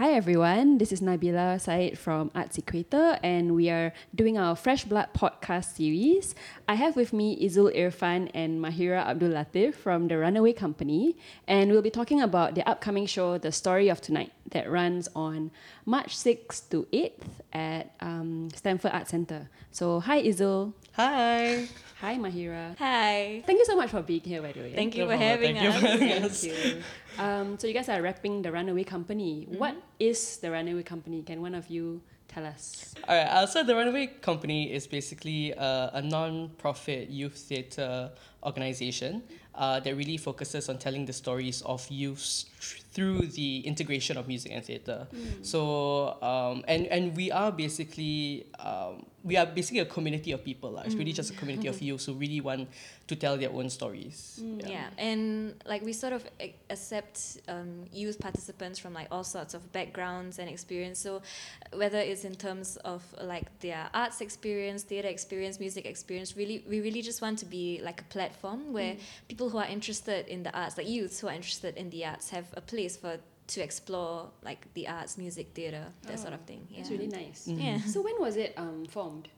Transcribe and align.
Hi 0.00 0.12
everyone, 0.12 0.78
this 0.78 0.92
is 0.92 1.02
Nabila 1.02 1.60
Said 1.60 1.98
from 1.98 2.30
Arts 2.34 2.56
Equator 2.56 3.18
and 3.22 3.54
we 3.54 3.68
are 3.68 3.92
doing 4.14 4.38
our 4.38 4.56
Fresh 4.56 4.84
Blood 4.84 5.10
podcast 5.14 5.76
series. 5.76 6.34
I 6.66 6.76
have 6.76 6.96
with 6.96 7.12
me 7.12 7.36
Izul 7.46 7.76
Irfan 7.76 8.30
and 8.32 8.64
Mahira 8.64 9.04
Abdul 9.04 9.28
Latif 9.28 9.74
from 9.74 10.08
the 10.08 10.16
Runaway 10.16 10.54
Company 10.54 11.18
and 11.46 11.70
we'll 11.70 11.82
be 11.82 11.90
talking 11.90 12.22
about 12.22 12.54
the 12.54 12.66
upcoming 12.66 13.04
show 13.04 13.36
The 13.36 13.52
Story 13.52 13.90
of 13.90 14.00
Tonight 14.00 14.32
that 14.52 14.70
runs 14.70 15.06
on 15.14 15.50
March 15.84 16.16
6th 16.16 16.70
to 16.70 16.86
8th 16.94 17.28
at 17.52 17.92
um, 18.00 18.48
Stamford 18.54 18.92
Art 18.92 19.06
Center. 19.06 19.50
So 19.70 20.00
hi 20.00 20.22
Izul. 20.22 20.72
Hi. 21.08 21.66
Hi 22.00 22.16
Mahira. 22.18 22.76
Hi. 22.78 23.42
Thank 23.46 23.58
you 23.58 23.64
so 23.64 23.76
much 23.76 23.90
for 23.90 24.02
being 24.02 24.20
here 24.20 24.42
by 24.42 24.52
the 24.52 24.60
way. 24.60 24.74
Thank 24.74 24.96
you 24.96 25.04
No 25.04 25.10
for 25.10 25.16
problem. 25.16 25.28
having 25.28 25.56
Thank 25.56 25.64
you 25.64 25.70
us. 25.70 25.80
for 25.80 25.86
having 25.86 26.30
Thank 26.30 26.42
you. 26.44 26.82
Um, 27.18 27.58
so 27.58 27.66
you 27.66 27.74
guys 27.74 27.88
are 27.88 28.00
repping 28.00 28.42
the 28.42 28.52
Runaway 28.52 28.84
Company. 28.84 29.46
Mm-hmm. 29.48 29.58
What 29.58 29.76
is 29.98 30.38
the 30.38 30.50
Runaway 30.50 30.82
Company? 30.82 31.22
Can 31.22 31.40
one 31.42 31.54
of 31.54 31.68
you 31.68 32.00
tell 32.28 32.44
us? 32.46 32.94
All 33.08 33.16
right. 33.16 33.26
Uh, 33.26 33.46
so 33.46 33.62
the 33.62 33.74
Runaway 33.74 34.06
Company 34.20 34.72
is 34.72 34.86
basically 34.86 35.52
a, 35.52 35.90
a 35.94 36.02
non-profit 36.02 37.08
youth 37.10 37.34
theatre 37.36 38.10
organization 38.44 39.22
uh, 39.54 39.80
that 39.80 39.96
really 39.96 40.16
focuses 40.16 40.68
on 40.68 40.78
telling 40.78 41.04
the 41.04 41.12
stories 41.12 41.60
of 41.62 41.86
youths 41.90 42.46
tr- 42.59 42.59
through 42.92 43.26
the 43.26 43.60
integration 43.60 44.16
of 44.16 44.28
music 44.28 44.52
and 44.52 44.64
theatre. 44.64 45.06
So 45.42 46.20
um, 46.22 46.64
and 46.68 46.86
and 46.86 47.16
we 47.16 47.30
are 47.30 47.52
basically 47.52 48.46
um, 48.58 49.06
we 49.22 49.36
are 49.36 49.46
basically 49.46 49.80
a 49.80 49.84
community 49.84 50.32
of 50.32 50.44
people. 50.44 50.70
lah. 50.72 50.82
It's 50.82 50.94
really 50.94 51.12
just 51.12 51.30
a 51.30 51.34
community 51.34 51.68
of 51.68 51.80
youths 51.88 52.06
who 52.06 52.14
really 52.14 52.40
want 52.40 52.68
to 53.06 53.16
tell 53.16 53.36
their 53.36 53.50
own 53.50 53.68
stories. 53.68 54.40
Yeah. 54.40 54.88
and 54.96 55.54
like 55.66 55.82
we 55.82 55.92
sort 55.92 56.12
of 56.12 56.24
accept 56.70 57.38
um, 57.48 57.84
youth 57.92 58.18
participants 58.18 58.78
from 58.78 58.94
like 58.94 59.08
all 59.10 59.24
sorts 59.24 59.52
of 59.52 59.72
backgrounds 59.72 60.38
and 60.38 60.48
experience. 60.48 60.98
So 60.98 61.22
whether 61.72 61.98
it's 61.98 62.24
in 62.24 62.34
terms 62.34 62.76
of 62.84 63.02
like 63.20 63.46
their 63.60 63.90
arts 63.92 64.20
experience, 64.20 64.84
theatre 64.84 65.08
experience, 65.08 65.60
music 65.60 65.86
experience, 65.86 66.36
really 66.36 66.64
we 66.68 66.80
really 66.80 67.02
just 67.02 67.20
want 67.20 67.38
to 67.40 67.46
be 67.46 67.80
like 67.82 68.00
a 68.00 68.04
platform 68.04 68.72
where 68.72 68.96
people 69.28 69.50
who 69.50 69.58
are 69.58 69.66
interested 69.66 70.28
in 70.28 70.42
the 70.42 70.56
arts, 70.56 70.78
like 70.78 70.88
youths 70.88 71.20
who 71.20 71.28
are 71.28 71.34
interested 71.34 71.76
in 71.76 71.90
the 71.90 72.04
arts, 72.06 72.30
have 72.30 72.46
a 72.54 72.60
place 72.60 72.96
for 72.96 73.18
to 73.48 73.60
explore 73.60 74.30
like 74.44 74.72
the 74.74 74.86
arts, 74.86 75.18
music, 75.18 75.50
theatre, 75.54 75.86
that 76.06 76.18
sort 76.18 76.34
of 76.34 76.40
thing. 76.42 76.66
Yeah. 76.70 76.78
That's 76.78 76.90
really 76.90 77.08
nice. 77.08 77.48
Yeah. 77.48 77.78
So 77.80 78.00
when 78.00 78.14
was 78.20 78.36
it 78.36 78.54
um, 78.56 78.86
formed? 78.86 79.28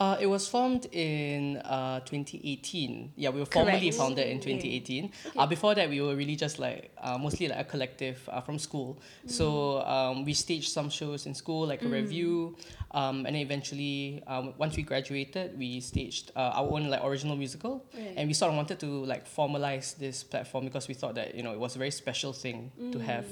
Uh, 0.00 0.16
it 0.20 0.26
was 0.26 0.48
formed 0.48 0.86
in 0.92 1.58
uh, 1.58 2.00
2018. 2.00 3.12
Yeah, 3.16 3.30
we 3.30 3.38
were 3.38 3.46
formally 3.46 3.78
Correct. 3.78 3.94
founded 3.96 4.26
in 4.26 4.40
2018. 4.40 5.12
Uh, 5.36 5.46
before 5.46 5.74
that, 5.76 5.88
we 5.88 6.00
were 6.00 6.16
really 6.16 6.34
just 6.34 6.58
like 6.58 6.90
uh, 7.00 7.16
mostly 7.16 7.46
like 7.46 7.58
a 7.60 7.64
collective 7.64 8.28
uh, 8.32 8.40
from 8.40 8.58
school. 8.58 8.98
So 9.26 9.82
um, 9.86 10.24
we 10.24 10.34
staged 10.34 10.72
some 10.72 10.90
shows 10.90 11.26
in 11.26 11.34
school, 11.34 11.66
like 11.68 11.82
a 11.82 11.88
revue, 11.88 12.56
um, 12.90 13.18
and 13.24 13.26
then 13.26 13.42
eventually, 13.42 14.22
um, 14.26 14.52
once 14.58 14.76
we 14.76 14.82
graduated, 14.82 15.56
we 15.56 15.80
staged 15.80 16.32
uh, 16.34 16.40
our 16.58 16.68
own 16.72 16.88
like 16.90 17.02
original 17.04 17.36
musical, 17.36 17.84
Right. 17.94 18.14
and 18.16 18.26
we 18.28 18.34
sort 18.34 18.50
of 18.50 18.56
wanted 18.56 18.80
to 18.80 19.04
like 19.04 19.28
formalize 19.32 19.96
this 19.96 20.24
platform 20.24 20.64
because 20.64 20.88
we 20.88 20.94
thought 20.94 21.14
that 21.14 21.36
you 21.36 21.44
know 21.44 21.52
it 21.52 21.60
was 21.60 21.76
a 21.76 21.78
very 21.78 21.92
special 21.92 22.32
thing 22.32 22.72
to 22.92 22.98
have. 22.98 23.26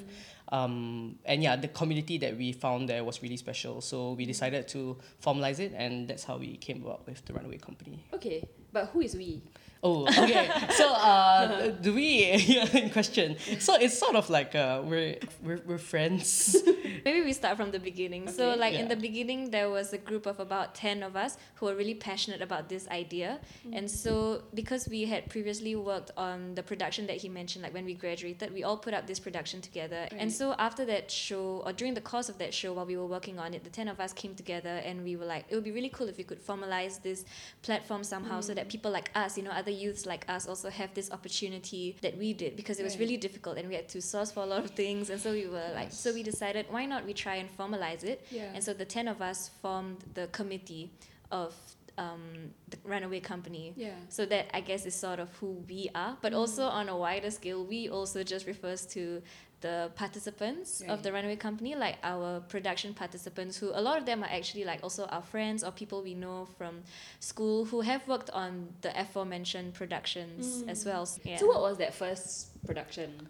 Um, 0.52 1.18
and 1.24 1.42
yeah, 1.42 1.56
the 1.56 1.68
community 1.68 2.18
that 2.18 2.36
we 2.36 2.52
found 2.52 2.86
there 2.88 3.02
was 3.02 3.22
really 3.22 3.38
special. 3.38 3.80
So 3.80 4.12
we 4.12 4.26
decided 4.26 4.68
to 4.68 4.98
formalize 5.24 5.58
it, 5.58 5.72
and 5.74 6.06
that's 6.06 6.24
how 6.24 6.36
we 6.36 6.58
came 6.58 6.84
about 6.84 7.06
with 7.06 7.24
the 7.24 7.32
Runaway 7.32 7.56
Company. 7.56 8.04
Okay, 8.12 8.46
but 8.70 8.86
who 8.92 9.00
is 9.00 9.16
we? 9.16 9.40
Oh, 9.82 10.06
okay. 10.06 10.50
so, 10.76 10.92
uh, 10.92 11.68
do 11.68 11.94
we 11.94 12.34
yeah, 12.46 12.76
in 12.76 12.90
question? 12.90 13.36
So 13.58 13.76
it's 13.76 13.98
sort 13.98 14.14
of 14.14 14.28
like 14.28 14.54
uh, 14.54 14.82
we're 14.84 15.16
we're, 15.42 15.60
we're 15.66 15.78
friends. 15.78 16.56
Maybe 17.04 17.20
we 17.22 17.32
start 17.32 17.56
from 17.56 17.70
the 17.70 17.78
beginning. 17.80 18.28
So, 18.28 18.50
Okay. 18.50 18.60
like 18.60 18.74
in 18.74 18.88
the 18.88 18.96
beginning, 18.96 19.50
there 19.50 19.70
was 19.70 19.92
a 19.92 19.98
group 19.98 20.26
of 20.26 20.40
about 20.40 20.74
10 20.74 21.02
of 21.02 21.16
us 21.16 21.36
who 21.56 21.66
were 21.66 21.74
really 21.74 21.94
passionate 21.94 22.42
about 22.42 22.68
this 22.68 22.86
idea. 22.88 23.40
Mm-hmm. 23.40 23.76
And 23.76 23.90
so, 23.90 24.42
because 24.54 24.88
we 24.88 25.04
had 25.04 25.28
previously 25.28 25.74
worked 25.76 26.10
on 26.16 26.54
the 26.54 26.62
production 26.62 27.06
that 27.06 27.16
he 27.16 27.28
mentioned, 27.28 27.62
like 27.62 27.74
when 27.74 27.84
we 27.84 27.94
graduated, 27.94 28.52
we 28.52 28.62
all 28.64 28.76
put 28.76 28.94
up 28.94 29.06
this 29.06 29.20
production 29.20 29.60
together. 29.60 30.08
Right. 30.10 30.20
And 30.20 30.32
so, 30.32 30.54
after 30.58 30.84
that 30.86 31.10
show, 31.10 31.62
or 31.66 31.72
during 31.72 31.94
the 31.94 32.00
course 32.12 32.28
of 32.28 32.38
that 32.38 32.52
show, 32.54 32.72
while 32.74 32.86
we 32.86 32.96
were 32.96 33.06
working 33.06 33.38
on 33.38 33.54
it, 33.54 33.64
the 33.64 33.70
10 33.70 33.88
of 33.88 33.98
us 34.00 34.12
came 34.12 34.34
together 34.34 34.74
and 34.88 35.02
we 35.02 35.16
were 35.16 35.26
like, 35.34 35.44
it 35.48 35.54
would 35.54 35.64
be 35.64 35.72
really 35.78 35.92
cool 35.96 36.08
if 36.08 36.16
we 36.18 36.24
could 36.24 36.42
formalize 36.50 37.02
this 37.02 37.24
platform 37.62 38.02
somehow 38.04 38.40
so 38.40 38.54
that 38.54 38.66
mm. 38.66 38.70
people 38.74 38.90
like 38.90 39.10
us, 39.14 39.36
you 39.36 39.42
know, 39.42 39.50
other 39.62 39.70
youths 39.70 40.06
like 40.06 40.24
us 40.28 40.46
also 40.46 40.68
have 40.70 40.92
this 40.94 41.10
opportunity 41.10 41.96
that 42.02 42.16
we 42.16 42.32
did 42.32 42.56
because 42.56 42.78
it 42.78 42.84
was 42.84 42.92
Right. 42.92 43.00
really 43.04 43.16
difficult 43.16 43.56
and 43.58 43.66
we 43.68 43.74
had 43.74 43.88
to 43.88 44.00
source 44.02 44.30
for 44.30 44.42
a 44.42 44.46
lot 44.46 44.62
of 44.64 44.70
things. 44.82 45.08
And 45.10 45.20
so, 45.20 45.32
we 45.32 45.46
were 45.46 45.70
like, 45.74 45.90
so 45.92 46.12
we 46.12 46.22
decided, 46.22 46.66
why 46.70 46.84
not 46.84 46.91
we 47.00 47.12
try 47.14 47.36
and 47.36 47.48
formalize 47.56 48.04
it? 48.04 48.26
Yeah. 48.30 48.50
And 48.54 48.62
so 48.62 48.72
the 48.72 48.84
10 48.84 49.08
of 49.08 49.20
us 49.22 49.50
formed 49.60 49.98
the 50.14 50.26
committee 50.28 50.90
of 51.30 51.54
um, 51.98 52.22
the 52.70 52.78
Runaway 52.84 53.20
Company. 53.20 53.72
Yeah. 53.76 53.90
So 54.08 54.24
that 54.26 54.46
I 54.54 54.60
guess 54.60 54.86
is 54.86 54.94
sort 54.94 55.18
of 55.20 55.28
who 55.40 55.62
we 55.68 55.90
are, 55.94 56.16
but 56.22 56.32
also 56.32 56.64
on 56.64 56.88
a 56.88 56.96
wider 56.96 57.30
scale, 57.30 57.64
we 57.64 57.88
also 57.88 58.22
just 58.22 58.46
refers 58.46 58.86
to 58.86 59.22
the 59.60 59.90
participants 59.94 60.82
Right. 60.82 60.90
of 60.90 61.02
the 61.04 61.12
Runaway 61.12 61.36
Company, 61.36 61.74
like 61.76 61.96
our 62.02 62.40
production 62.40 62.94
participants, 62.94 63.56
who 63.58 63.70
a 63.72 63.80
lot 63.80 63.96
of 63.98 64.06
them 64.06 64.22
are 64.24 64.30
actually 64.30 64.64
like 64.64 64.80
also 64.82 65.04
our 65.06 65.22
friends 65.22 65.62
or 65.62 65.70
people 65.70 66.02
we 66.02 66.14
know 66.14 66.48
from 66.58 66.82
school 67.20 67.64
who 67.66 67.80
have 67.82 68.06
worked 68.08 68.30
on 68.30 68.68
the 68.80 68.90
aforementioned 69.00 69.74
productions 69.74 70.64
as 70.66 70.84
well. 70.84 71.08
Yeah. 71.24 71.36
So 71.36 71.46
what 71.46 71.60
was 71.60 71.76
that 71.78 71.94
first 71.94 72.48
production? 72.66 73.28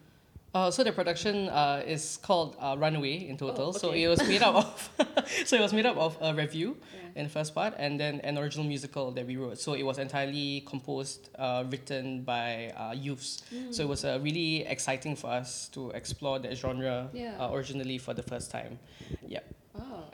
Uh, 0.55 0.71
so 0.71 0.85
the 0.85 0.93
production 0.93 1.49
uh, 1.49 1.83
is 1.87 2.19
called 2.23 2.57
uh, 2.61 2.77
Runaway 2.79 3.27
in 3.29 3.39
total. 3.39 3.69
Oh, 3.69 3.73
So 3.73 3.93
it 3.93 4.07
was 4.07 4.21
made 4.29 4.43
up 4.43 4.55
of 4.63 4.91
so 5.47 5.57
it 5.57 5.63
was 5.63 5.73
made 5.73 5.87
up 5.87 5.97
of 5.97 6.17
a 6.21 6.35
revue 6.35 6.77
Yeah. 6.93 7.21
in 7.21 7.25
the 7.25 7.31
first 7.31 7.55
part 7.55 7.73
and 7.79 7.99
then 7.99 8.21
an 8.21 8.37
original 8.37 8.67
musical 8.67 9.11
that 9.13 9.27
we 9.27 9.37
wrote. 9.37 9.59
So 9.59 9.73
it 9.73 9.83
was 9.83 9.99
entirely 9.99 10.61
composed, 10.67 11.31
uh, 11.39 11.65
written 11.71 12.23
by 12.23 12.71
uh, 12.77 12.93
youths. 12.93 13.43
So 13.71 13.83
it 13.83 13.89
was 13.89 14.05
uh, 14.05 14.19
really 14.23 14.67
exciting 14.67 15.17
for 15.17 15.29
us 15.31 15.69
to 15.73 15.91
explore 15.91 16.39
that 16.41 16.55
genre 16.57 17.09
Yeah. 17.15 17.33
uh, 17.41 17.53
originally 17.55 17.97
for 17.99 18.13
the 18.13 18.23
first 18.23 18.51
time. 18.51 18.79
Yeah. 19.27 19.41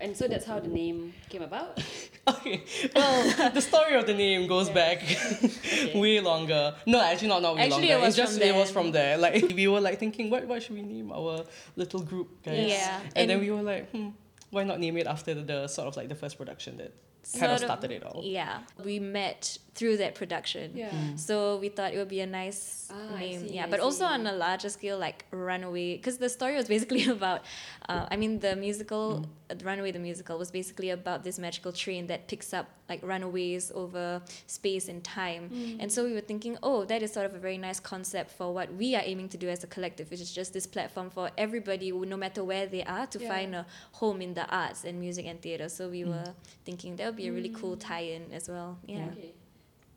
And 0.00 0.16
so 0.16 0.28
that's 0.28 0.44
how 0.46 0.60
the 0.60 0.68
name 0.68 1.12
came 1.28 1.42
about. 1.42 1.82
Okay. 2.28 2.62
Well, 2.94 3.50
the 3.52 3.60
story 3.62 3.94
of 3.94 4.04
the 4.04 4.12
name 4.12 4.46
goes 4.48 4.68
Yeah. 4.68 4.74
back 4.74 4.98
way 5.94 6.20
longer. 6.20 6.74
No, 6.84 7.00
actually 7.00 7.28
not 7.28 7.40
not 7.40 7.56
way 7.56 7.62
Actually, 7.62 7.88
longer. 7.88 8.04
it 8.04 8.08
it's 8.08 8.16
just 8.18 8.34
from 8.38 8.42
it 8.48 8.54
was 8.54 8.70
from 8.70 8.92
there. 8.92 9.16
Like 9.24 9.50
we 9.56 9.66
were 9.66 9.80
like 9.80 9.98
thinking, 9.98 10.28
what 10.28 10.44
what 10.46 10.62
should 10.62 10.76
we 10.76 10.82
name 10.82 11.10
our 11.10 11.44
little 11.74 12.00
group, 12.00 12.28
guys? 12.44 12.68
Yeah. 12.68 13.00
And, 13.16 13.30
then 13.30 13.40
we 13.40 13.50
were 13.50 13.62
like, 13.62 13.90
hmm, 13.92 14.08
why 14.50 14.64
not 14.64 14.78
name 14.78 14.98
it 14.98 15.06
after 15.06 15.32
the, 15.32 15.40
the 15.42 15.68
sort 15.68 15.88
of 15.88 15.96
like 15.96 16.08
the 16.10 16.14
first 16.14 16.36
production 16.36 16.76
that 16.76 16.92
kind 17.38 17.52
of 17.52 17.58
Sort 17.58 17.68
started 17.68 17.90
it 17.90 18.02
all. 18.04 18.20
Yeah. 18.22 18.60
We 18.84 18.98
met 18.98 19.58
through 19.74 19.96
that 19.98 20.14
production. 20.14 20.76
Yeah. 20.76 20.92
So 21.16 21.56
we 21.56 21.68
thought 21.68 21.92
it 21.94 21.98
would 21.98 22.08
be 22.08 22.20
a 22.20 22.26
nice 22.26 22.88
Ah, 22.90 23.16
name, 23.18 23.40
see, 23.48 23.54
yeah. 23.56 23.64
I 23.66 23.70
But 23.70 23.80
also 23.80 24.04
on 24.04 24.26
a 24.26 24.32
larger 24.32 24.68
scale, 24.68 24.98
like 24.98 25.24
Runaway, 25.30 25.96
because 25.96 26.18
the 26.18 26.28
story 26.28 26.54
was 26.56 26.68
basically 26.68 27.04
about, 27.18 27.40
uh, 27.88 28.06
I 28.10 28.16
mean, 28.16 28.38
the 28.40 28.54
musical, 28.56 29.24
uh, 29.24 29.26
Runaway 29.62 29.92
the 29.92 29.98
musical 29.98 30.38
was 30.38 30.50
basically 30.50 30.90
about 30.90 31.24
this 31.24 31.38
magical 31.38 31.72
train 31.72 32.06
that 32.08 32.28
picks 32.28 32.52
up 32.52 32.68
like 32.88 33.02
runaways 33.02 33.72
over 33.74 34.22
space 34.46 34.88
and 34.88 35.02
time. 35.02 35.50
Mm. 35.50 35.76
And 35.80 35.92
so 35.92 36.04
we 36.04 36.12
were 36.12 36.20
thinking, 36.20 36.58
oh, 36.62 36.84
that 36.84 37.02
is 37.02 37.12
sort 37.12 37.26
of 37.26 37.34
a 37.34 37.38
very 37.38 37.58
nice 37.58 37.80
concept 37.80 38.30
for 38.30 38.52
what 38.52 38.72
we 38.74 38.94
are 38.94 39.02
aiming 39.04 39.28
to 39.30 39.36
do 39.36 39.48
as 39.48 39.64
a 39.64 39.66
collective, 39.66 40.10
which 40.10 40.20
is 40.20 40.32
just 40.32 40.52
this 40.52 40.66
platform 40.66 41.10
for 41.10 41.30
everybody, 41.36 41.92
no 41.92 42.16
matter 42.16 42.44
where 42.44 42.66
they 42.66 42.84
are, 42.84 43.06
to 43.06 43.18
Yeah. 43.18 43.28
find 43.28 43.54
a 43.54 43.66
home 43.92 44.20
in 44.22 44.34
the 44.34 44.46
arts 44.48 44.84
and 44.84 45.00
music 45.00 45.26
and 45.26 45.40
theatre. 45.40 45.68
So 45.68 45.88
we 45.88 46.02
mm. 46.02 46.08
were 46.08 46.34
thinking 46.64 46.96
that 46.96 47.06
would 47.06 47.16
be 47.16 47.28
a 47.28 47.32
really 47.32 47.50
cool 47.50 47.76
mm. 47.76 47.80
tie-in 47.80 48.32
as 48.32 48.48
well. 48.48 48.78
Yeah. 48.86 49.08
Okay. 49.12 49.32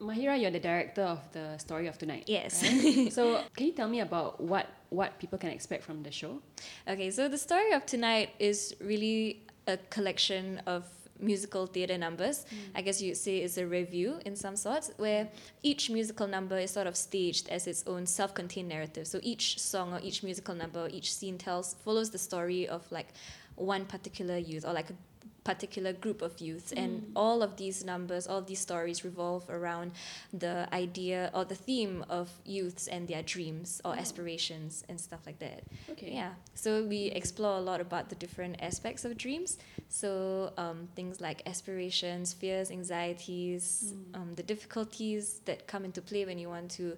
Mahira, 0.02 0.40
you're 0.42 0.52
the 0.52 0.60
director 0.60 1.04
of 1.04 1.32
the 1.32 1.58
Story 1.58 1.88
of 1.88 1.98
Tonight. 1.98 2.24
Yes. 2.28 2.64
right? 2.64 3.14
so 3.18 3.44
can 3.56 3.68
you 3.68 3.74
tell 3.74 3.88
me 3.88 4.00
about 4.00 4.42
what 4.42 4.68
what 4.90 5.20
people 5.20 5.38
can 5.38 5.50
expect 5.50 5.84
from 5.84 6.04
the 6.04 6.12
show? 6.12 6.42
Okay, 6.88 7.12
so 7.12 7.30
the 7.30 7.38
story 7.38 7.72
of 7.72 7.86
tonight 7.86 8.32
is 8.40 8.76
really 8.82 9.44
a 9.68 9.78
collection 9.90 10.62
of 10.66 10.84
musical 11.20 11.68
theatre 11.68 11.98
numbers. 11.98 12.46
Hmm. 12.50 12.78
I 12.78 12.82
guess 12.82 13.02
you'd 13.02 13.16
say 13.16 13.38
it's 13.38 13.58
a 13.58 13.68
revue 13.68 14.20
in 14.26 14.36
some 14.36 14.56
sorts, 14.56 14.92
where 14.98 15.30
each 15.62 15.90
musical 15.90 16.28
number 16.28 16.58
is 16.58 16.72
sort 16.72 16.88
of 16.88 16.98
staged 16.98 17.48
as 17.50 17.68
its 17.68 17.84
own 17.86 18.06
self-contained 18.08 18.68
narrative. 18.68 19.08
So 19.08 19.20
each 19.22 19.60
song 19.60 19.94
or 19.94 20.00
each 20.02 20.24
musical 20.24 20.56
number, 20.56 20.82
or 20.82 20.90
each 20.90 21.14
scene 21.14 21.38
tells 21.38 21.76
follows 21.86 22.10
the 22.10 22.18
story 22.18 22.68
of 22.68 22.92
like 22.92 23.10
one 23.56 23.86
particular 23.86 24.38
youth 24.38 24.66
or 24.66 24.74
like 24.74 24.90
a 24.90 24.94
particular 25.44 25.92
group 25.92 26.22
of 26.22 26.40
youths 26.40 26.72
and 26.72 27.12
all 27.16 27.42
of 27.42 27.58
these 27.58 27.84
numbers 27.84 28.28
all 28.28 28.42
these 28.42 28.60
stories 28.60 29.04
revolve 29.04 29.44
around 29.50 29.92
the 30.34 30.68
idea 30.72 31.32
or 31.34 31.44
the 31.44 31.56
theme 31.56 32.06
of 32.10 32.30
youths 32.46 32.88
and 32.88 33.08
their 33.08 33.24
dreams 33.24 33.82
or 33.84 33.96
aspirations 33.96 34.84
and 34.88 35.00
stuff 35.00 35.22
like 35.26 35.40
that. 35.40 35.64
Okay. 35.90 36.14
yeah. 36.14 36.34
So 36.54 36.84
we 36.84 37.06
explore 37.08 37.58
a 37.58 37.62
lot 37.62 37.82
about 37.82 38.10
the 38.10 38.16
different 38.16 38.62
aspects 38.62 39.04
of 39.04 39.18
dreams. 39.18 39.58
So 39.90 40.54
um, 40.58 40.88
things 40.96 41.20
like 41.20 41.42
aspirations 41.48 42.34
fears 42.34 42.70
anxieties 42.72 43.94
um, 44.14 44.34
the 44.36 44.44
difficulties 44.44 45.42
that 45.46 45.68
come 45.68 45.86
into 45.86 46.02
play 46.02 46.26
when 46.26 46.38
you 46.38 46.50
want 46.50 46.72
to 46.72 46.98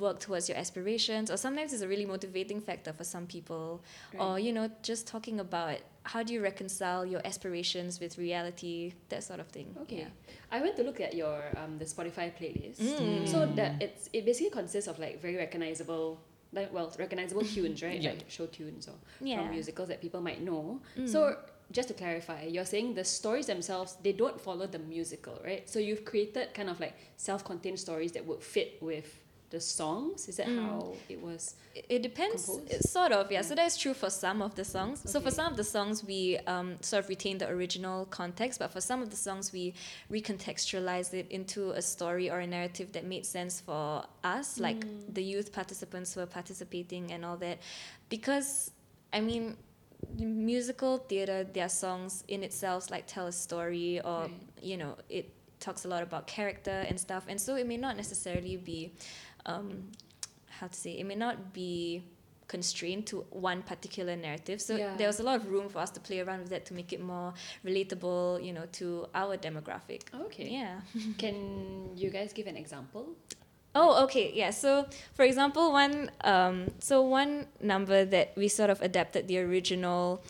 work 0.00 0.18
towards 0.20 0.48
your 0.48 0.58
aspirations 0.58 1.30
or 1.30 1.36
sometimes 1.36 1.72
it's 1.72 1.82
a 1.82 1.88
really 1.88 2.06
motivating 2.06 2.60
factor 2.60 2.92
for 2.92 3.04
some 3.04 3.26
people 3.26 3.82
or 4.18 4.38
you 4.38 4.52
know 4.52 4.70
just 4.82 5.06
talking 5.06 5.40
about 5.40 5.78
how 6.04 6.22
do 6.22 6.32
you 6.32 6.40
reconcile 6.42 7.04
your 7.04 7.20
aspirations 7.24 7.98
with 8.00 8.16
reality 8.18 8.92
that 9.08 9.22
sort 9.24 9.40
of 9.40 9.48
thing 9.48 9.74
Okay. 9.82 9.98
yeah. 9.98 10.08
I 10.52 10.60
went 10.60 10.76
to 10.76 10.82
look 10.84 11.00
at 11.00 11.14
your 11.14 11.42
um 11.56 11.78
the 11.78 11.84
Spotify 11.84 12.26
playlist. 12.38 12.78
Mm. 12.80 13.26
So 13.26 13.46
that 13.58 13.82
it's 13.82 14.08
it 14.12 14.24
basically 14.24 14.50
consists 14.50 14.88
of 14.88 14.98
like 14.98 15.20
very 15.20 15.36
recognizable 15.36 16.20
like 16.52 16.72
well 16.72 16.92
recognizable 16.98 17.42
tunes, 17.54 17.82
right? 17.82 18.00
Yeah. 18.00 18.10
Like 18.10 18.24
show 18.30 18.46
tunes 18.46 18.86
or 18.88 18.94
Yeah. 19.20 19.38
from 19.38 19.50
musicals 19.50 19.88
that 19.88 20.00
people 20.00 20.20
might 20.20 20.40
know. 20.42 20.80
Mm. 20.96 21.08
So 21.08 21.36
just 21.72 21.88
to 21.88 21.94
clarify, 21.94 22.42
you're 22.44 22.64
saying 22.74 22.94
the 22.94 23.04
stories 23.04 23.46
themselves 23.46 23.96
they 24.06 24.12
don't 24.12 24.40
follow 24.40 24.66
the 24.68 24.78
musical, 24.78 25.36
right? 25.44 25.68
So 25.68 25.80
you've 25.80 26.04
created 26.04 26.54
kind 26.54 26.70
of 26.70 26.78
like 26.78 26.94
self-contained 27.16 27.80
stories 27.80 28.12
that 28.12 28.24
would 28.24 28.42
fit 28.42 28.80
with 28.80 29.18
the 29.50 29.60
songs. 29.60 30.28
Is 30.28 30.36
that 30.38 30.46
Mm. 30.48 30.62
how 30.62 30.94
it 31.08 31.20
was? 31.20 31.54
It- 31.74 31.86
It 31.88 32.02
depends. 32.02 32.46
Composed? 32.46 32.70
It's 32.72 32.90
sort 32.90 33.12
of, 33.12 33.30
yeah. 33.30 33.38
Yeah. 33.38 33.42
So 33.42 33.54
that's 33.54 33.76
true 33.76 33.94
for 33.94 34.10
some 34.10 34.42
of 34.42 34.54
the 34.54 34.64
songs. 34.64 35.08
So 35.10 35.20
for 35.20 35.30
some 35.30 35.50
of 35.52 35.56
the 35.56 35.64
songs, 35.64 36.02
we 36.02 36.38
um, 36.46 36.78
sort 36.82 37.04
of 37.04 37.08
retain 37.08 37.38
the 37.38 37.48
original 37.48 38.06
context, 38.06 38.58
but 38.58 38.70
for 38.72 38.80
some 38.80 39.02
of 39.02 39.10
the 39.10 39.16
songs, 39.16 39.52
we 39.52 39.74
recontextualize 40.10 41.12
it 41.14 41.26
into 41.30 41.70
a 41.70 41.82
story 41.82 42.30
or 42.30 42.40
a 42.40 42.46
narrative 42.46 42.92
that 42.92 43.04
made 43.04 43.24
sense 43.26 43.60
for 43.60 44.04
us, 44.24 44.58
like 44.58 44.80
Mm. 44.84 45.14
the 45.14 45.22
youth 45.22 45.52
participants 45.52 46.14
who 46.14 46.20
are 46.20 46.26
participating 46.40 47.12
and 47.12 47.24
all 47.24 47.36
that. 47.36 47.58
Because, 48.08 48.70
I 49.12 49.20
mean, 49.20 49.56
musical 50.18 50.98
theater, 50.98 51.44
their 51.44 51.68
songs 51.68 52.24
in 52.28 52.42
itself 52.42 52.90
like 52.90 53.06
tell 53.06 53.26
a 53.26 53.32
story 53.32 54.00
or, 54.00 54.22
Right. 54.22 54.32
you 54.62 54.76
know, 54.76 54.96
it 55.08 55.30
talks 55.58 55.84
a 55.84 55.88
lot 55.88 56.02
about 56.02 56.26
character 56.26 56.84
and 56.88 56.98
stuff. 57.00 57.24
And 57.28 57.40
so 57.40 57.56
it 57.56 57.66
may 57.66 57.76
not 57.78 57.96
necessarily 57.96 58.56
be 58.56 58.92
um, 59.46 59.90
how 60.48 60.66
to 60.66 60.74
say 60.78 60.92
it 60.92 61.04
may 61.06 61.14
not 61.14 61.52
be 61.52 62.02
constrained 62.48 63.04
to 63.06 63.24
one 63.30 63.60
particular 63.62 64.14
narrative 64.14 64.60
so 64.60 64.76
Yeah. 64.76 64.94
there 64.96 65.08
was 65.08 65.18
a 65.18 65.22
lot 65.24 65.36
of 65.40 65.48
room 65.50 65.68
for 65.68 65.80
us 65.80 65.90
to 65.90 66.00
play 66.00 66.20
around 66.20 66.40
with 66.40 66.50
that 66.50 66.64
to 66.66 66.74
make 66.74 66.92
it 66.92 67.00
more 67.02 67.34
relatable 67.64 68.44
you 68.44 68.52
know 68.52 68.66
to 68.72 69.06
our 69.14 69.36
demographic 69.36 70.02
Okay. 70.26 70.48
yeah 70.50 70.80
Can 71.18 71.90
you 71.96 72.08
guys 72.10 72.32
give 72.32 72.46
an 72.46 72.56
example? 72.56 73.08
oh 73.78 74.04
okay 74.04 74.32
yeah 74.32 74.48
so 74.50 74.86
for 75.12 75.24
example 75.24 75.70
one 75.72 76.10
um 76.24 76.56
so 76.78 77.02
one 77.02 77.46
number 77.60 78.06
that 78.06 78.32
we 78.34 78.48
sort 78.48 78.70
of 78.70 78.80
adapted 78.80 79.28
the 79.28 79.38
original 79.38 80.22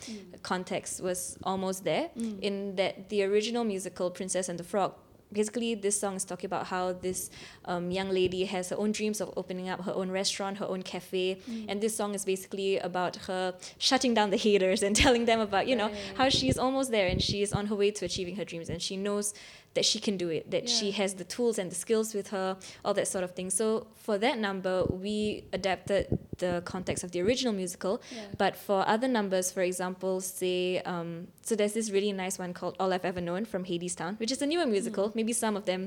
context 0.43 1.01
was 1.01 1.37
almost 1.43 1.83
there 1.85 2.09
Mm. 2.17 2.39
in 2.41 2.75
that 2.75 3.07
the 3.09 3.23
original 3.23 3.63
musical 3.63 4.09
Princess 4.11 4.49
and 4.49 4.59
the 4.59 4.65
Frog 4.65 4.91
basically 5.33 5.75
this 5.75 5.99
song 5.99 6.15
is 6.15 6.23
talking 6.23 6.45
about 6.45 6.67
how 6.67 6.93
this 6.93 7.29
um, 7.65 7.91
young 7.91 8.09
lady 8.09 8.45
has 8.45 8.69
her 8.69 8.77
own 8.77 8.91
dreams 8.91 9.19
of 9.21 9.31
opening 9.35 9.67
up 9.69 9.83
her 9.83 9.93
own 9.93 10.09
restaurant 10.09 10.57
her 10.57 10.65
own 10.65 10.81
cafe 10.83 11.37
Mm. 11.49 11.65
and 11.69 11.81
this 11.81 11.95
song 11.95 12.13
is 12.15 12.23
basically 12.25 12.77
about 12.79 13.15
her 13.27 13.53
shutting 13.77 14.13
down 14.13 14.29
the 14.29 14.37
haters 14.37 14.81
and 14.87 14.95
telling 14.95 15.25
them 15.25 15.39
about 15.39 15.67
you 15.67 15.75
know 15.75 15.87
Right. 15.87 15.97
how 16.15 16.29
she's 16.29 16.57
almost 16.57 16.91
there 16.91 17.07
and 17.07 17.21
she's 17.21 17.51
on 17.53 17.65
her 17.67 17.75
way 17.75 17.91
to 17.91 18.05
achieving 18.05 18.35
her 18.37 18.45
dreams 18.45 18.69
and 18.69 18.81
she 18.81 18.95
knows 18.97 19.33
that 19.77 19.85
she 19.91 19.99
can 20.07 20.15
do 20.23 20.27
it 20.37 20.43
that 20.55 20.65
she 20.75 20.87
has 20.99 21.09
the 21.21 21.23
tools 21.35 21.55
and 21.61 21.67
the 21.73 21.79
skills 21.85 22.07
with 22.17 22.27
her 22.35 22.47
all 22.83 22.93
that 22.99 23.07
sort 23.07 23.23
of 23.27 23.31
thing 23.37 23.49
so 23.61 23.67
for 24.05 24.15
that 24.25 24.37
number 24.47 24.75
we 25.05 25.15
adapted 25.59 26.03
the 26.45 26.61
context 26.73 27.01
of 27.05 27.09
the 27.13 27.19
original 27.27 27.53
musical 27.61 27.93
Yeah. 28.15 28.21
but 28.43 28.53
for 28.65 28.79
other 28.95 29.07
numbers, 29.17 29.47
for 29.55 29.63
example, 29.71 30.13
say, 30.21 30.59
um, 30.93 31.09
so 31.47 31.55
there's 31.59 31.73
this 31.79 31.89
really 31.89 32.13
nice 32.23 32.35
one 32.45 32.51
called 32.53 32.75
All 32.79 32.93
I've 32.95 33.07
Ever 33.11 33.21
Known 33.29 33.43
from 33.51 33.61
Hadestown, 33.65 34.13
which 34.21 34.31
is 34.35 34.39
a 34.45 34.47
newer 34.51 34.67
musical. 34.75 35.05
Maybe 35.19 35.33
some 35.33 35.55
of 35.59 35.63
them 35.65 35.81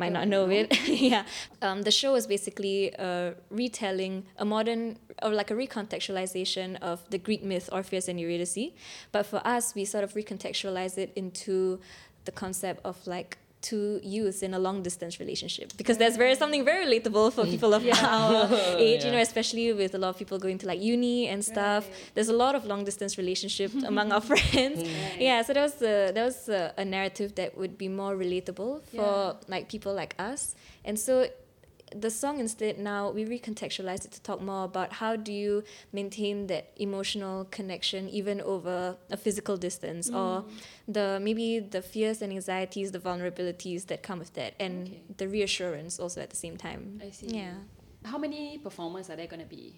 might 0.00 0.12
not 0.12 0.28
know 0.28 0.46
know. 0.46 0.52
it. 0.60 0.68
yeah. 1.12 1.24
Um, 1.60 1.82
the 1.82 1.90
show 2.00 2.14
is 2.20 2.24
basically 2.36 2.78
a 3.08 3.34
retelling, 3.50 4.14
a 4.38 4.44
modern, 4.44 4.82
or 5.24 5.30
like 5.40 5.50
a 5.50 5.56
recontextualization 5.64 6.76
of 6.80 7.08
the 7.10 7.18
Greek 7.18 7.42
myth 7.42 7.68
Orpheus 7.72 8.06
and 8.08 8.20
Eurydice. 8.20 8.70
But 9.12 9.26
for 9.26 9.40
us, 9.44 9.74
we 9.74 9.84
sort 9.84 10.04
of 10.04 10.14
recontextualize 10.14 10.98
it 10.98 11.12
into 11.16 11.80
the 12.26 12.32
concept 12.32 12.80
of 12.84 12.96
like 13.06 13.38
two 13.62 13.98
youths 14.02 14.42
in 14.46 14.52
a 14.54 14.58
long 14.66 14.82
distance 14.88 15.18
relationship 15.18 15.72
because 15.80 15.96
there's 15.98 16.16
very 16.16 16.34
mm. 16.34 16.38
something 16.42 16.62
very 16.64 16.82
relatable 16.86 17.32
for 17.36 17.44
people 17.46 17.72
of 17.74 17.82
Yeah. 17.90 17.96
our 18.16 18.48
age 18.88 19.02
you 19.04 19.10
know 19.10 19.18
especially 19.30 19.72
with 19.72 19.92
a 19.94 19.98
lot 20.04 20.10
of 20.10 20.18
people 20.18 20.38
going 20.38 20.58
to 20.58 20.66
like 20.70 20.80
uni 20.80 21.26
and 21.32 21.40
stuff 21.52 21.82
Right. 21.88 22.10
there's 22.14 22.28
a 22.28 22.38
lot 22.44 22.54
of 22.54 22.62
long 22.72 22.84
distance 22.84 23.16
relationship 23.22 23.70
among 23.92 24.12
our 24.12 24.20
friends 24.20 24.78
Right. 24.82 25.20
yeah 25.28 25.38
so 25.42 25.50
that 25.56 25.62
was 25.62 25.76
a, 25.82 26.12
that 26.16 26.24
was 26.30 26.48
a, 26.48 26.74
a 26.76 26.84
narrative 26.84 27.34
that 27.36 27.50
would 27.58 27.74
be 27.84 27.88
more 27.88 28.14
relatable 28.14 28.72
for 28.94 29.16
Yeah. 29.32 29.32
like 29.54 29.64
people 29.74 29.92
like 30.02 30.14
us 30.30 30.54
and 30.84 30.96
so 31.06 31.12
the 31.94 32.10
song 32.10 32.40
instead 32.40 32.78
now 32.78 33.10
we 33.10 33.24
recontextualize 33.24 34.04
it 34.04 34.10
to 34.10 34.20
talk 34.22 34.40
more 34.40 34.64
about 34.64 34.92
how 34.94 35.14
do 35.14 35.32
you 35.32 35.62
maintain 35.92 36.48
that 36.48 36.72
emotional 36.76 37.44
connection 37.50 38.08
even 38.08 38.40
over 38.40 38.96
a 39.10 39.16
physical 39.16 39.56
distance 39.56 40.08
or 40.10 40.42
Mm. 40.42 40.44
the 40.88 41.18
maybe 41.22 41.60
the 41.60 41.80
fears 41.82 42.22
and 42.22 42.32
anxieties 42.32 42.90
the 42.92 42.98
vulnerabilities 42.98 43.86
that 43.86 44.02
come 44.02 44.18
with 44.18 44.32
that 44.34 44.54
and 44.58 44.88
Okay. 44.88 45.02
the 45.16 45.28
reassurance 45.28 46.00
also 46.00 46.20
at 46.20 46.30
the 46.30 46.36
same 46.36 46.56
time 46.56 47.00
I 47.02 47.10
see. 47.10 47.28
yeah 47.28 47.54
How 48.04 48.18
many 48.18 48.58
performers 48.58 49.08
are 49.10 49.16
there 49.16 49.26
going 49.28 49.42
to 49.48 49.52
be? 49.58 49.74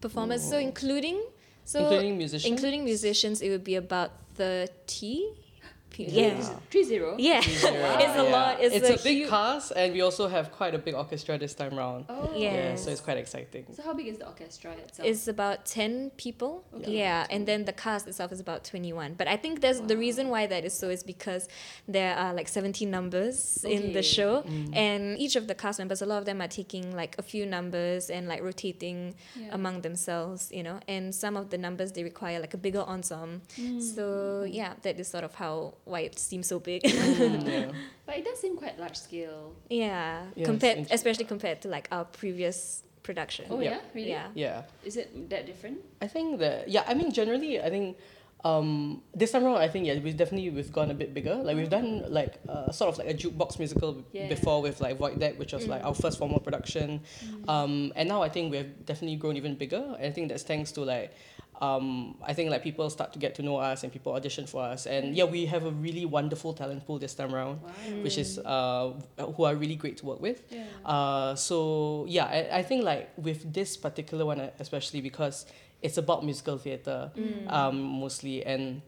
performers 0.00 0.42
so 0.48 0.56
including 0.58 1.18
so 1.64 1.80
including 1.80 2.16
musicians. 2.16 2.50
including 2.52 2.84
musicians 2.84 3.42
it 3.42 3.50
would 3.50 3.64
be 3.64 3.74
about 3.74 4.10
30 4.34 4.68
people 4.88 5.49
Yeah. 5.98 6.38
yeah 6.38 6.58
Three 6.70 6.84
zero. 6.84 7.16
yeah, 7.18 7.34
Yeah. 7.34 7.40
it's 7.46 7.64
a 7.64 7.72
Yeah. 7.72 8.22
lot 8.36 8.60
it's, 8.60 8.74
It's, 8.74 9.00
a, 9.00 9.04
big 9.04 9.18
huge- 9.18 9.30
cast, 9.30 9.72
and 9.76 9.92
we 9.92 10.00
also 10.00 10.28
have 10.28 10.50
quite 10.52 10.74
a 10.74 10.78
big 10.78 10.94
orchestra 10.94 11.36
this 11.38 11.54
time 11.54 11.76
round. 11.76 12.04
Oh. 12.08 12.30
Yeah. 12.34 12.54
Yeah, 12.54 12.76
so 12.76 12.90
it's 12.90 13.00
quite 13.00 13.16
exciting. 13.18 13.66
So 13.74 13.82
how 13.82 13.94
big 13.94 14.06
is 14.06 14.18
the 14.18 14.26
orchestra 14.26 14.72
itself? 14.72 15.06
It's 15.08 15.28
about 15.28 15.66
10 15.66 16.10
people. 16.16 16.64
Okay. 16.74 16.98
Yeah, 16.98 17.26
and 17.30 17.46
then 17.46 17.64
the 17.64 17.72
cast 17.72 18.06
itself 18.06 18.32
is 18.32 18.40
about 18.40 18.64
21. 18.64 19.14
But 19.14 19.28
I 19.28 19.36
think 19.36 19.60
there's 19.60 19.80
the 19.80 19.96
reason 19.96 20.28
why 20.28 20.46
that 20.46 20.64
is 20.64 20.72
so 20.74 20.88
is 20.88 21.02
because 21.02 21.48
there 21.88 22.14
are 22.16 22.32
like 22.34 22.48
17 22.48 22.90
numbers 22.90 23.64
in 23.64 23.92
the 23.92 24.02
show. 24.02 24.42
Mm. 24.42 24.76
And 24.76 25.18
each 25.18 25.36
of 25.36 25.46
the 25.48 25.54
cast 25.54 25.78
members, 25.78 26.00
a 26.02 26.06
lot 26.06 26.18
of 26.18 26.24
them 26.24 26.40
are 26.40 26.48
taking 26.48 26.94
like 26.94 27.16
a 27.18 27.22
few 27.22 27.44
numbers 27.46 28.10
and 28.10 28.28
like 28.28 28.42
rotating 28.42 29.14
Yeah. 29.36 29.48
among 29.52 29.80
themselves, 29.82 30.50
you 30.52 30.62
know. 30.62 30.78
And 30.88 31.14
some 31.14 31.36
of 31.36 31.50
the 31.50 31.58
numbers 31.58 31.92
they 31.92 32.04
require 32.04 32.38
like 32.40 32.54
a 32.54 32.58
bigger 32.58 32.80
ensemble. 32.80 33.40
Mm. 33.58 33.82
So 33.82 34.44
yeah, 34.48 34.74
that 34.82 34.98
is 35.00 35.08
sort 35.08 35.24
of 35.24 35.34
how 35.34 35.74
why 35.84 36.00
it 36.00 36.18
seems 36.18 36.46
so 36.46 36.58
big. 36.60 36.82
Mm, 36.82 37.46
yeah. 37.48 37.70
But 38.06 38.18
it 38.18 38.24
does 38.24 38.40
seem 38.40 38.56
quite 38.56 38.78
large 38.78 38.96
scale. 38.96 39.54
yeah, 39.68 40.24
Yes, 40.34 40.46
compared 40.46 40.78
int- 40.78 40.90
especially 40.90 41.24
compared 41.26 41.62
to 41.62 41.68
like 41.68 41.86
our 41.92 42.04
previous 42.04 42.82
production. 43.02 43.46
Oh 43.50 43.60
Yeah. 43.60 43.70
yeah, 43.70 43.80
really? 43.94 44.10
Yeah. 44.10 44.26
Yeah. 44.34 44.62
Is 44.84 44.96
it 44.96 45.30
that 45.30 45.46
different? 45.46 45.78
I 46.02 46.06
think 46.08 46.38
that 46.40 46.68
yeah, 46.68 46.84
I 46.86 46.94
mean 46.94 47.12
generally 47.12 47.60
I 47.60 47.70
think 47.70 47.96
um 48.42 49.02
this 49.14 49.32
time 49.32 49.44
around 49.44 49.56
I 49.58 49.68
think 49.68 49.86
yeah 49.86 49.98
we've 50.00 50.16
definitely 50.16 50.48
we've 50.50 50.72
gone 50.72 50.90
a 50.90 50.94
bit 50.94 51.12
bigger. 51.14 51.34
Like 51.36 51.56
we've 51.56 51.70
done 51.70 52.04
like 52.08 52.34
uh, 52.48 52.72
sort 52.72 52.88
of 52.92 52.98
like 52.98 53.08
a 53.08 53.14
jukebox 53.14 53.58
musical 53.58 54.02
Yeah. 54.12 54.28
before 54.28 54.60
with 54.62 54.80
like 54.80 54.96
Void 54.98 55.18
Deck, 55.20 55.38
which 55.38 55.52
was 55.52 55.66
like 55.68 55.82
Mm. 55.82 55.86
our 55.86 55.94
first 55.94 56.18
formal 56.18 56.40
production. 56.40 57.00
Mm. 57.24 57.48
Um 57.48 57.92
and 57.96 58.08
now 58.08 58.22
I 58.22 58.28
think 58.28 58.50
we've 58.52 58.72
definitely 58.84 59.16
grown 59.16 59.36
even 59.36 59.54
bigger. 59.56 59.84
And 59.98 60.06
I 60.06 60.10
think 60.10 60.28
that's 60.30 60.42
thanks 60.42 60.72
to 60.72 60.80
like 60.82 61.12
um 61.60 62.16
I 62.22 62.32
think 62.32 62.50
like 62.50 62.62
people 62.62 62.88
start 62.90 63.12
to 63.12 63.18
get 63.18 63.34
to 63.36 63.42
know 63.42 63.56
us 63.56 63.82
and 63.84 63.92
people 63.92 64.12
audition 64.14 64.46
for 64.46 64.62
us. 64.62 64.86
And 64.86 65.14
yeah, 65.14 65.24
we 65.24 65.46
have 65.46 65.64
a 65.66 65.70
really 65.70 66.06
wonderful 66.06 66.52
talent 66.54 66.86
pool 66.86 66.98
this 66.98 67.14
time 67.14 67.34
around, 67.34 67.60
Wow. 67.62 67.70
which 68.02 68.16
is 68.18 68.38
uh 68.38 68.92
who 69.36 69.44
are 69.44 69.54
really 69.54 69.76
great 69.76 69.96
to 69.98 70.06
work 70.06 70.20
with. 70.20 70.42
Yeah. 70.50 70.64
Uh, 70.84 71.34
so 71.34 72.04
yeah, 72.08 72.24
I, 72.24 72.58
I 72.60 72.62
think 72.62 72.84
like 72.84 73.10
with 73.16 73.52
this 73.52 73.76
particular 73.76 74.24
one, 74.24 74.40
uh, 74.40 74.50
especially 74.58 75.00
because 75.00 75.46
it's 75.82 75.96
about 75.98 76.24
musical 76.24 76.56
theatre, 76.58 77.10
Mm. 77.16 77.50
um, 77.52 77.76
mostly, 78.04 78.44
and 78.44 78.82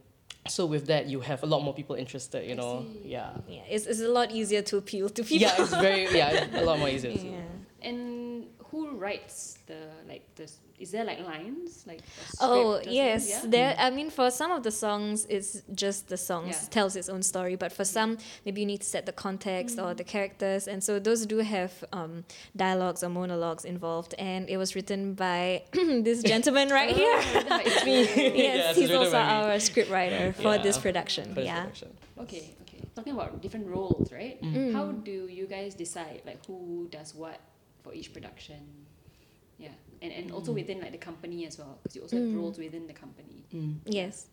so 0.48 0.66
with 0.66 0.86
that 0.88 1.06
you 1.06 1.20
have 1.20 1.42
a 1.42 1.46
lot 1.46 1.60
more 1.62 1.72
people 1.74 1.94
interested. 1.96 2.48
You 2.48 2.54
know, 2.56 2.84
yeah, 3.04 3.30
Yeah, 3.48 3.62
it's, 3.70 3.86
it's 3.86 4.00
a 4.00 4.08
lot 4.08 4.30
easier 4.32 4.60
to 4.62 4.76
appeal 4.76 5.08
to 5.08 5.22
people. 5.22 5.38
yeah, 5.46 5.54
it's 5.62 5.72
very 5.72 6.04
yeah, 6.16 6.60
a 6.60 6.64
lot 6.64 6.78
more 6.78 6.88
easier. 6.88 7.12
Yeah. 7.16 7.40
And 7.88 7.98
who 7.98 8.11
writes 9.02 9.58
the 9.66 9.80
like 10.08 10.24
the? 10.36 10.46
Is 10.78 10.90
there 10.90 11.04
like 11.04 11.20
lines 11.32 11.84
like? 11.86 12.00
Oh 12.40 12.72
script 12.78 12.88
or 12.88 12.90
yes, 12.90 13.30
something? 13.32 13.50
there. 13.50 13.74
I 13.78 13.90
mean, 13.90 14.10
for 14.10 14.30
some 14.30 14.50
of 14.56 14.62
the 14.62 14.70
songs, 14.84 15.26
it's 15.36 15.62
just 15.82 16.08
the 16.08 16.16
songs 16.16 16.54
Yeah. 16.62 16.68
tells 16.76 16.96
its 16.96 17.08
own 17.08 17.22
story. 17.22 17.54
But 17.64 17.70
for 17.78 17.84
some, 17.84 18.10
maybe 18.44 18.58
you 18.62 18.66
need 18.72 18.80
to 18.80 18.86
set 18.94 19.04
the 19.06 19.12
context 19.26 19.78
or 19.78 19.90
Mm. 19.92 19.96
the 20.00 20.04
characters, 20.14 20.62
and 20.72 20.82
so 20.82 20.98
those 20.98 21.20
do 21.26 21.38
have 21.38 21.72
um, 21.92 22.24
dialogues 22.56 23.00
or 23.04 23.10
monologues 23.10 23.64
involved. 23.64 24.12
And 24.18 24.48
it 24.48 24.56
was 24.56 24.74
written 24.74 25.14
by 25.14 25.62
this 26.08 26.22
gentleman 26.22 26.68
right 26.70 26.90
Oh, 26.94 26.98
here. 27.02 27.18
It's 27.66 27.84
me. 27.88 27.98
yes, 28.02 28.36
Yeah, 28.76 28.80
he's 28.80 28.90
also 28.90 29.18
our 29.18 29.60
script 29.60 29.90
writer 29.90 30.32
for 30.32 30.58
this 30.58 30.76
Yeah. 30.76 30.82
production. 30.86 31.24
First 31.34 31.46
yeah. 31.46 31.60
production. 31.62 31.88
Okay, 32.24 32.44
okay. 32.62 32.80
Talking 32.96 33.12
about 33.14 33.40
different 33.40 33.66
roles, 33.68 34.10
right? 34.12 34.36
Mm. 34.42 34.72
How 34.76 34.86
do 35.10 35.16
you 35.38 35.46
guys 35.46 35.74
decide 35.74 36.22
like 36.26 36.44
who 36.46 36.88
does 36.90 37.14
what 37.14 37.38
for 37.84 37.92
each 37.94 38.12
production? 38.12 38.58
Yeah, 40.02 40.08
and 40.08 40.24
and 40.24 40.32
also 40.32 40.52
Mm. 40.52 40.54
within 40.54 40.80
like 40.80 40.92
the 40.92 40.98
company 40.98 41.46
as 41.46 41.58
well, 41.58 41.78
because 41.82 41.96
you 41.96 42.02
also 42.02 42.16
have 42.16 42.26
Mm. 42.26 42.36
roles 42.36 42.58
within 42.58 42.86
the 42.86 42.92
company. 42.92 43.44
Mm. 43.54 43.76
Yes. 43.86 44.26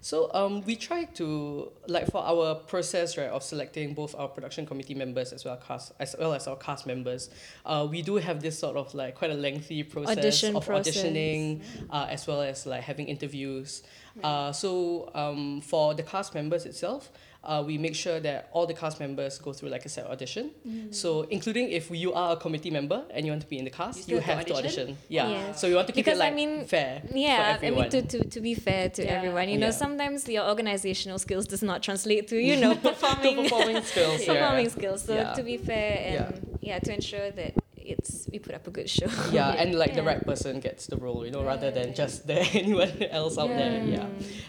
So 0.00 0.30
um, 0.34 0.62
we 0.66 0.76
try 0.76 1.04
to 1.04 1.72
like 1.88 2.06
for 2.10 2.22
our 2.22 2.54
process 2.54 3.16
right 3.16 3.28
of 3.30 3.42
selecting 3.42 3.94
both 3.94 4.14
our 4.14 4.28
production 4.28 4.66
committee 4.66 4.94
members 4.94 5.32
as 5.32 5.44
well 5.44 5.54
as 5.54 5.64
cast 5.66 5.92
as 5.98 6.14
well 6.18 6.34
as 6.34 6.46
our 6.46 6.56
cast 6.56 6.86
members, 6.86 7.30
uh, 7.64 7.86
we 7.90 8.02
do 8.02 8.16
have 8.16 8.40
this 8.42 8.58
sort 8.58 8.76
of 8.76 8.94
like 8.94 9.14
quite 9.14 9.30
a 9.30 9.34
lengthy 9.34 9.82
process 9.82 10.18
Audition 10.18 10.56
of 10.56 10.64
process. 10.66 10.96
auditioning, 10.96 11.62
uh, 11.90 12.06
as 12.10 12.26
well 12.26 12.42
as 12.42 12.66
like 12.66 12.82
having 12.82 13.06
interviews. 13.08 13.82
Uh, 14.22 14.50
so 14.52 15.10
um, 15.14 15.60
for 15.60 15.94
the 15.94 16.02
cast 16.02 16.34
members 16.34 16.64
itself, 16.66 17.10
uh, 17.46 17.62
we 17.64 17.78
make 17.78 17.94
sure 17.94 18.18
that 18.20 18.48
all 18.52 18.66
the 18.66 18.74
cast 18.74 18.98
members 19.00 19.38
go 19.38 19.52
through 19.52 19.68
like 19.70 19.84
a 19.84 19.88
set 19.88 20.06
audition. 20.06 20.50
So 20.90 21.22
including 21.22 21.70
if 21.70 21.90
you 21.90 22.12
are 22.12 22.32
a 22.32 22.36
committee 22.36 22.70
member 22.70 23.04
and 23.10 23.24
you 23.24 23.32
want 23.32 23.42
to 23.42 23.48
be 23.48 23.58
in 23.58 23.64
the 23.64 23.70
cast, 23.70 24.02
still 24.02 24.16
you, 24.16 24.20
have 24.20 24.44
to 24.46 24.54
audition? 24.54 24.82
audition. 24.82 24.98
Yeah. 25.08 25.28
Yes. 25.28 25.60
So 25.60 25.66
you 25.68 25.76
want 25.76 25.86
to 25.86 25.92
keep 25.92 26.04
Because, 26.04 26.18
it 26.18 26.22
I 26.22 26.26
like 26.26 26.34
mean, 26.34 26.64
fair. 26.66 27.02
Yeah, 27.14 27.58
I 27.62 27.70
mean 27.70 27.88
to, 27.90 28.02
to, 28.02 28.18
to 28.34 28.40
be 28.40 28.54
fair 28.54 28.88
to 28.90 29.02
Yeah. 29.04 29.12
everyone, 29.12 29.48
you 29.48 29.58
know, 29.58 29.66
Yeah. 29.66 29.84
sometimes 29.84 30.28
your 30.28 30.44
organizational 30.48 31.18
skills 31.18 31.46
does 31.46 31.62
not 31.62 31.82
translate 31.82 32.28
to, 32.28 32.36
you 32.50 32.56
know, 32.56 32.74
to 32.74 32.80
performing 32.80 33.36
performing 33.44 33.82
skills. 33.82 34.18
yeah. 34.26 34.32
performing 34.34 34.68
skills. 34.70 35.04
So 35.04 35.14
Yeah. 35.14 35.32
to 35.34 35.42
be 35.42 35.56
fair 35.56 35.92
and 36.08 36.58
yeah. 36.60 36.78
to 36.80 36.92
ensure 36.92 37.30
that 37.30 37.54
it's 37.86 38.28
we 38.30 38.38
put 38.38 38.54
up 38.54 38.66
a 38.66 38.70
good 38.70 38.88
show. 38.90 39.06
yeah, 39.30 39.50
and 39.50 39.74
like 39.82 39.94
the 39.94 40.02
right 40.02 40.24
person 40.24 40.60
gets 40.60 40.86
the 40.86 40.96
role, 40.96 41.24
you 41.24 41.30
know, 41.30 41.44
rather 41.44 41.70
than 41.70 41.94
just 41.94 42.26
the 42.26 42.40
anyone 42.52 42.90
else 43.10 43.38
out 43.38 43.48
there. 43.48 43.82
Yeah. 43.84 44.06
Yeah. 44.06 44.06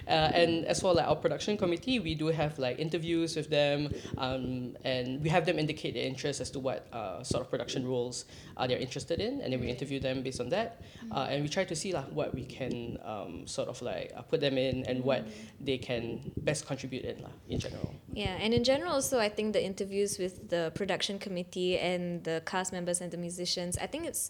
Uh, 0.07 0.31
and 0.33 0.65
as 0.65 0.81
for 0.81 0.93
like 0.93 1.07
our 1.07 1.15
production 1.15 1.57
committee, 1.57 1.99
we 1.99 2.15
do 2.15 2.27
have 2.27 2.57
like 2.59 2.79
interviews 2.79 3.35
with 3.35 3.49
them, 3.49 3.93
um, 4.17 4.75
and 4.83 5.21
we 5.21 5.29
have 5.29 5.45
them 5.45 5.59
indicate 5.59 5.93
their 5.93 6.05
interest 6.05 6.41
as 6.41 6.49
to 6.51 6.59
what 6.59 6.87
uh, 6.93 7.23
sort 7.23 7.43
of 7.43 7.49
production 7.49 7.87
roles 7.87 8.25
uh, 8.57 8.65
they're 8.67 8.79
interested 8.79 9.19
in, 9.19 9.41
and 9.41 9.53
then 9.53 9.59
we 9.59 9.67
interview 9.67 9.99
them 9.99 10.23
based 10.23 10.41
on 10.41 10.49
that, 10.49 10.81
uh, 11.11 11.27
and 11.29 11.43
we 11.43 11.49
try 11.49 11.63
to 11.63 11.75
see 11.75 11.93
like 11.93 12.09
what 12.11 12.33
we 12.33 12.45
can 12.45 12.97
um, 13.03 13.45
sort 13.45 13.69
of 13.69 13.81
like 13.81 14.11
uh, 14.15 14.21
put 14.21 14.41
them 14.41 14.57
in 14.57 14.83
and 14.85 15.03
what 15.03 15.27
they 15.59 15.77
can 15.77 16.31
best 16.37 16.65
contribute 16.65 17.05
in 17.05 17.21
lah, 17.21 17.29
in 17.49 17.59
general. 17.59 17.93
Yeah, 18.13 18.35
and 18.41 18.53
in 18.53 18.63
general, 18.63 18.93
also, 18.93 19.19
I 19.19 19.29
think 19.29 19.53
the 19.53 19.63
interviews 19.63 20.17
with 20.17 20.49
the 20.49 20.71
production 20.73 21.19
committee 21.19 21.77
and 21.77 22.23
the 22.23 22.41
cast 22.45 22.73
members 22.73 23.01
and 23.01 23.11
the 23.11 23.17
musicians, 23.27 23.73
I 23.85 23.87
think 23.91 24.05
it's 24.11 24.23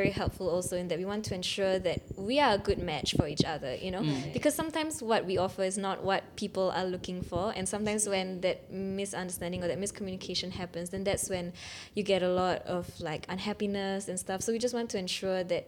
very 0.00 0.12
helpful 0.20 0.46
also 0.56 0.74
in 0.76 0.86
that 0.88 0.98
we 1.02 1.06
want 1.12 1.24
to 1.24 1.34
ensure 1.34 1.78
that 1.88 2.00
we 2.28 2.38
are 2.44 2.52
a 2.54 2.58
good 2.68 2.80
match 2.92 3.14
for 3.18 3.26
each 3.26 3.44
other, 3.54 3.72
you 3.84 3.90
know? 3.94 4.02
Mm. 4.02 4.32
Because 4.36 4.54
sometimes 4.54 5.02
what 5.10 5.22
we 5.30 5.34
offer 5.46 5.64
is 5.70 5.76
not 5.78 5.96
what 6.08 6.22
people 6.36 6.66
are 6.78 6.84
looking 6.94 7.22
for, 7.30 7.44
and 7.56 7.64
sometimes 7.74 8.02
when 8.14 8.26
that 8.42 8.58
misunderstanding 8.70 9.60
or 9.64 9.68
that 9.72 9.80
miscommunication 9.80 10.50
happens, 10.60 10.90
then 10.90 11.04
that's 11.04 11.26
when 11.34 11.46
you 11.96 12.02
get 12.02 12.22
a 12.22 12.28
lot 12.28 12.58
of 12.76 12.84
like 13.00 13.22
unhappiness 13.28 14.08
and 14.10 14.18
stuff. 14.24 14.42
So 14.44 14.52
we 14.52 14.58
just 14.66 14.74
want 14.74 14.90
to 14.90 14.98
ensure 14.98 15.42
that 15.44 15.64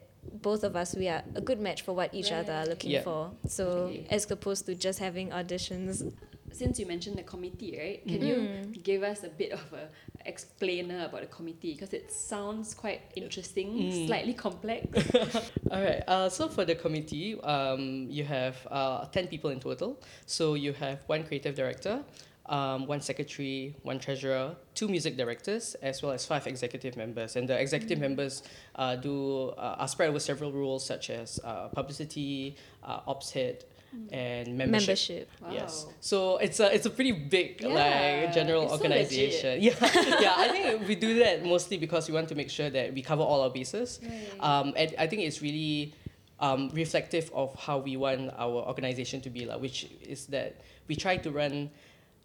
both 0.48 0.64
of 0.64 0.76
us 0.76 0.94
we 0.94 1.08
are 1.08 1.22
a 1.34 1.40
good 1.40 1.60
match 1.66 1.80
for 1.86 1.92
what 1.94 2.12
each 2.12 2.30
other 2.30 2.52
are 2.52 2.66
looking 2.66 2.90
Yeah. 2.90 3.02
for. 3.08 3.30
So 3.48 3.90
as 4.10 4.30
opposed 4.30 4.66
to 4.66 4.74
just 4.74 4.98
having 4.98 5.30
auditions 5.30 6.12
Since 6.52 6.78
you 6.78 6.86
mentioned 6.86 7.16
the 7.16 7.22
committee, 7.22 7.76
right? 7.78 8.06
Can 8.06 8.20
Mm. 8.20 8.74
you 8.74 8.80
give 8.82 9.02
us 9.02 9.24
a 9.24 9.28
bit 9.28 9.52
of 9.52 9.60
a 9.72 9.88
explainer 10.26 11.06
about 11.06 11.22
the 11.22 11.26
committee 11.26 11.72
because 11.72 11.94
it 11.94 12.12
sounds 12.12 12.74
quite 12.74 13.00
interesting, 13.16 13.68
Mm. 13.90 14.06
slightly 14.06 14.34
complex. 14.34 14.84
All 15.70 15.82
right. 15.82 16.02
Uh, 16.06 16.28
so 16.28 16.48
for 16.48 16.64
the 16.64 16.74
committee, 16.74 17.40
um, 17.40 18.06
you 18.10 18.24
have 18.24 18.56
uh, 18.70 19.06
10 19.06 19.28
people 19.28 19.50
in 19.50 19.60
total. 19.60 19.98
So 20.26 20.54
you 20.54 20.72
have 20.74 20.98
one 21.06 21.24
creative 21.24 21.54
director, 21.54 22.04
um, 22.46 22.86
one 22.86 23.00
secretary, 23.00 23.74
one 23.82 23.98
treasurer, 23.98 24.56
two 24.74 24.88
music 24.88 25.16
directors, 25.16 25.74
as 25.82 26.02
well 26.02 26.12
as 26.12 26.26
five 26.26 26.46
executive 26.46 26.96
members. 26.96 27.36
And 27.36 27.48
the 27.48 27.58
executive 27.58 27.98
members 27.98 28.42
uh, 28.74 28.96
do 28.96 29.50
uh, 29.56 29.76
are 29.78 29.88
spread 29.88 30.10
over 30.10 30.20
several 30.20 30.52
roles 30.52 30.84
such 30.84 31.08
as 31.10 31.40
uh, 31.44 31.68
publicity, 31.68 32.56
uh, 32.84 33.00
ops 33.06 33.30
head, 33.30 33.64
and 34.12 34.56
membership. 34.56 34.88
membership. 34.88 35.30
Wow. 35.42 35.52
Yes. 35.52 35.86
So 36.00 36.36
it's 36.38 36.60
a 36.60 36.74
it's 36.74 36.86
a 36.86 36.90
pretty 36.90 37.12
big 37.12 37.60
Yeah, 37.60 37.68
like 37.68 38.32
general 38.34 38.62
it's 38.62 38.72
so 38.72 38.76
organization. 38.78 39.62
yeah. 39.62 39.74
yeah. 40.20 40.34
I 40.36 40.48
think 40.48 40.88
we 40.88 40.94
do 40.94 41.18
that 41.20 41.44
mostly 41.44 41.78
because 41.78 42.08
we 42.08 42.14
want 42.14 42.28
to 42.28 42.34
make 42.34 42.50
sure 42.50 42.70
that 42.70 42.94
we 42.94 43.02
cover 43.02 43.22
all 43.22 43.42
our 43.42 43.50
bases. 43.50 44.00
Right. 44.02 44.40
Um, 44.40 44.74
and 44.76 44.94
I 44.98 45.06
think 45.06 45.22
it's 45.22 45.42
really 45.42 45.94
um, 46.40 46.70
reflective 46.72 47.30
of 47.34 47.54
how 47.54 47.78
we 47.78 47.96
want 47.96 48.32
our 48.36 48.64
organization 48.66 49.20
to 49.22 49.30
be 49.30 49.44
like, 49.44 49.60
which 49.60 49.88
is 50.02 50.26
that 50.26 50.60
we 50.88 50.96
try 50.96 51.16
to 51.18 51.30
run 51.30 51.70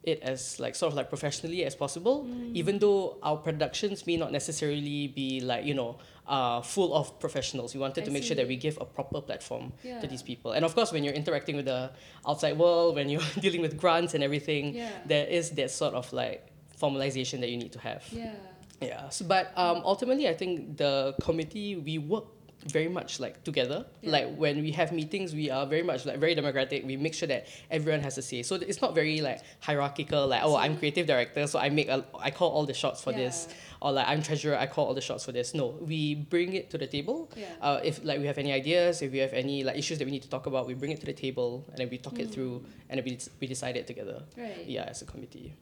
it 0.06 0.22
as 0.22 0.60
like 0.60 0.76
sort 0.76 0.92
of 0.92 0.96
like 0.98 1.10
professionally 1.10 1.66
as 1.66 1.76
possible, 1.76 2.24
Mm. 2.26 2.56
even 2.56 2.80
though 2.80 3.18
our 3.24 3.38
productions 3.38 4.06
may 4.08 4.18
not 4.18 4.32
necessarily 4.32 5.08
be 5.08 5.40
like 5.42 5.66
you 5.66 5.74
know 5.74 5.98
uh, 6.28 6.62
full 6.62 6.94
of 6.96 7.20
professionals. 7.20 7.74
We 7.76 7.80
wanted 7.80 8.02
I 8.02 8.06
to 8.06 8.12
make 8.12 8.24
sure 8.24 8.36
that 8.36 8.48
we 8.48 8.56
give 8.56 8.78
a 8.82 8.86
proper 8.86 9.22
platform 9.22 9.74
Yeah. 9.84 10.00
to 10.02 10.08
these 10.08 10.24
people. 10.24 10.54
And 10.54 10.66
of 10.66 10.74
course, 10.74 10.92
when 10.92 11.04
you're 11.04 11.14
interacting 11.14 11.56
with 11.56 11.66
the 11.66 11.92
outside 12.28 12.58
world, 12.58 12.96
when 12.96 13.10
you're 13.10 13.22
dealing 13.46 13.62
with 13.62 13.78
grants 13.78 14.14
and 14.16 14.24
everything, 14.24 14.74
Yeah. 14.74 14.90
there 15.06 15.28
is 15.28 15.52
that 15.52 15.70
sort 15.70 15.94
of 15.94 16.12
like 16.14 16.48
formalization 16.82 17.40
that 17.42 17.50
you 17.50 17.58
need 17.58 17.72
to 17.74 17.80
have. 17.80 18.04
Yeah. 18.12 18.34
Yeah. 18.82 19.10
So, 19.10 19.26
but 19.26 19.54
um, 19.56 19.82
ultimately, 19.86 20.28
I 20.28 20.34
think 20.34 20.78
the 20.78 21.16
committee 21.22 21.76
we 21.78 21.98
work 21.98 22.26
very 22.66 22.88
much 22.88 23.20
like 23.20 23.44
together. 23.44 23.86
Yeah. 24.02 24.12
Like 24.12 24.36
when 24.36 24.62
we 24.62 24.72
have 24.72 24.92
meetings, 24.92 25.34
we 25.34 25.50
are 25.50 25.66
very 25.66 25.84
much 25.84 26.06
like 26.06 26.18
very 26.18 26.36
democratic. 26.36 26.86
We 26.86 26.98
make 26.98 27.14
sure 27.14 27.28
that 27.28 27.48
everyone 27.70 28.02
has 28.02 28.18
a 28.18 28.22
say. 28.22 28.44
So 28.44 28.56
it's 28.56 28.82
not 28.82 28.96
very 28.96 29.22
like 29.22 29.42
hierarchical. 29.62 30.28
Like 30.28 30.42
oh, 30.44 30.56
I'm 30.56 30.78
creative 30.78 31.08
director, 31.08 31.48
so 31.48 31.60
I 31.60 31.70
make 31.70 31.88
a, 31.88 32.06
I 32.20 32.32
call 32.32 32.50
all 32.52 32.66
the 32.66 32.74
shots 32.74 33.02
for 33.02 33.12
this. 33.12 33.48
Or 33.82 33.92
like 33.92 34.08
I'm 34.08 34.24
treasurer, 34.24 34.58
I 34.58 34.66
call 34.68 34.88
all 34.88 34.94
the 34.94 35.02
shots 35.02 35.26
for 35.26 35.32
this. 35.32 35.54
No, 35.54 35.68
we 35.82 36.16
bring 36.16 36.54
it 36.54 36.70
to 36.72 36.78
the 36.78 36.88
table. 36.88 37.32
Yeah. 37.36 37.46
Uh, 37.62 37.80
if 37.84 38.04
like 38.04 38.20
we 38.20 38.26
have 38.26 38.38
any 38.38 38.52
ideas, 38.52 39.02
if 39.02 39.12
we 39.12 39.20
have 39.20 39.34
any 39.34 39.64
like 39.64 39.78
issues 39.78 40.00
that 40.00 40.06
we 40.06 40.12
need 40.12 40.24
to 40.24 40.30
talk 40.30 40.48
about, 40.48 40.66
we 40.66 40.74
bring 40.74 40.92
it 40.92 41.00
to 41.02 41.06
the 41.06 41.14
table 41.14 41.66
and 41.70 41.78
then 41.78 41.90
we 41.90 41.98
talk 41.98 42.18
it 42.20 42.32
through 42.32 42.64
and 42.90 42.98
then 42.98 43.06
we, 43.06 43.20
we 43.40 43.48
decide 43.48 43.78
it 43.78 43.86
together. 43.86 44.24
Right. 44.38 44.66
Yeah, 44.66 44.84
as 44.84 45.02
a 45.02 45.06
committee. 45.06 45.54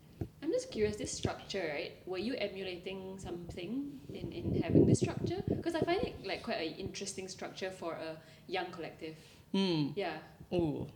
I'm 0.42 0.52
just 0.52 0.72
curious, 0.72 0.96
this 0.98 1.12
structure, 1.12 1.72
right? 1.74 1.94
Were 2.06 2.18
you 2.18 2.36
emulating 2.36 3.20
something 3.20 4.00
in, 4.14 4.32
in 4.32 4.62
having 4.62 4.86
this 4.86 5.00
structure? 5.00 5.42
Because 5.48 5.76
I 5.76 5.82
find 5.82 6.02
it 6.02 6.26
like 6.26 6.44
quite 6.44 6.58
an 6.58 6.76
interesting 6.76 7.28
structure 7.28 7.72
for 7.72 7.94
a 7.94 8.18
young 8.48 8.68
collective. 8.72 9.16
Hmm. 9.52 9.88
Yeah. 9.96 10.18
Ooh, 10.54 10.88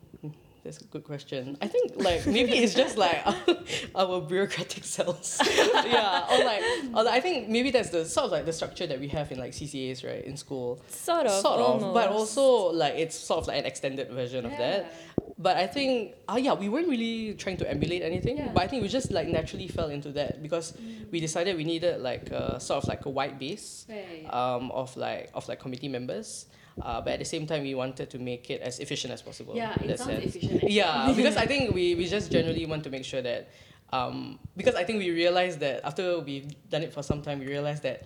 that's 0.64 0.80
a 0.80 0.84
good 0.84 1.04
question. 1.04 1.56
I 1.62 1.66
think 1.68 1.92
like 1.96 2.26
maybe 2.26 2.52
it's 2.58 2.74
just 2.74 2.96
like 2.98 3.24
our 3.94 4.20
bureaucratic 4.20 4.84
cells. 4.84 5.40
yeah, 5.46 6.26
or 6.30 6.44
like, 6.44 6.62
or 6.94 7.02
like, 7.04 7.14
I 7.14 7.20
think 7.20 7.48
maybe 7.48 7.70
that's 7.70 7.90
the 7.90 8.04
sort 8.04 8.26
of 8.26 8.32
like 8.32 8.44
the 8.46 8.52
structure 8.52 8.86
that 8.86 8.98
we 9.00 9.08
have 9.08 9.30
in 9.32 9.38
like 9.38 9.52
CCAs, 9.52 10.04
right, 10.06 10.24
in 10.24 10.36
school. 10.36 10.80
Sort 10.88 11.26
of. 11.26 11.40
sort 11.40 11.60
of, 11.60 11.94
but 11.94 12.08
also 12.10 12.72
like 12.72 12.94
it's 12.94 13.16
sort 13.16 13.42
of 13.42 13.48
like 13.48 13.58
an 13.60 13.66
extended 13.66 14.10
version 14.10 14.44
of 14.44 14.52
that. 14.52 14.92
But 15.40 15.56
I 15.56 15.68
think, 15.68 16.14
ah, 16.28 16.36
yeah, 16.36 16.54
we 16.54 16.68
weren't 16.68 16.88
really 16.88 17.34
trying 17.34 17.58
to 17.58 17.70
emulate 17.70 18.02
anything. 18.02 18.38
Yeah. 18.38 18.50
But 18.52 18.64
I 18.64 18.66
think 18.66 18.82
we 18.82 18.88
just 18.88 19.12
like 19.12 19.28
naturally 19.28 19.68
fell 19.68 19.88
into 19.88 20.10
that 20.12 20.42
because 20.42 20.76
we 21.12 21.20
decided 21.20 21.56
we 21.56 21.62
needed 21.62 22.00
like 22.00 22.30
a, 22.32 22.58
sort 22.58 22.82
of 22.82 22.88
like 22.88 23.06
a 23.06 23.08
wide 23.10 23.38
base 23.38 23.86
Right. 23.88 24.26
um, 24.34 24.72
of 24.72 24.96
like 24.96 25.30
of 25.34 25.46
like 25.48 25.60
committee 25.60 25.88
members. 25.88 26.46
Uh, 26.82 27.00
but 27.00 27.14
at 27.14 27.18
the 27.18 27.24
same 27.24 27.46
time, 27.46 27.62
we 27.62 27.74
wanted 27.74 28.10
to 28.10 28.18
make 28.18 28.50
it 28.50 28.60
as 28.62 28.78
efficient 28.78 29.12
as 29.12 29.22
possible. 29.22 29.54
yeah, 29.56 29.74
it 29.82 29.98
sounds 29.98 30.10
sense. 30.10 30.24
efficient. 30.36 30.54
actually. 30.54 30.72
Yeah, 30.72 31.12
because 31.16 31.36
I 31.36 31.46
think 31.52 31.74
we, 31.74 31.94
we 31.94 32.06
just 32.06 32.30
generally 32.30 32.66
want 32.66 32.84
to 32.84 32.90
make 32.90 33.04
sure 33.04 33.22
that, 33.22 33.48
um, 33.92 34.38
because 34.56 34.74
I 34.74 34.84
think 34.84 34.98
we 34.98 35.10
realized 35.10 35.60
that 35.60 35.84
after 35.84 36.20
we've 36.20 36.46
done 36.70 36.82
it 36.82 36.92
for 36.92 37.02
some 37.02 37.22
time, 37.22 37.38
we 37.40 37.46
realized 37.46 37.82
that, 37.82 38.04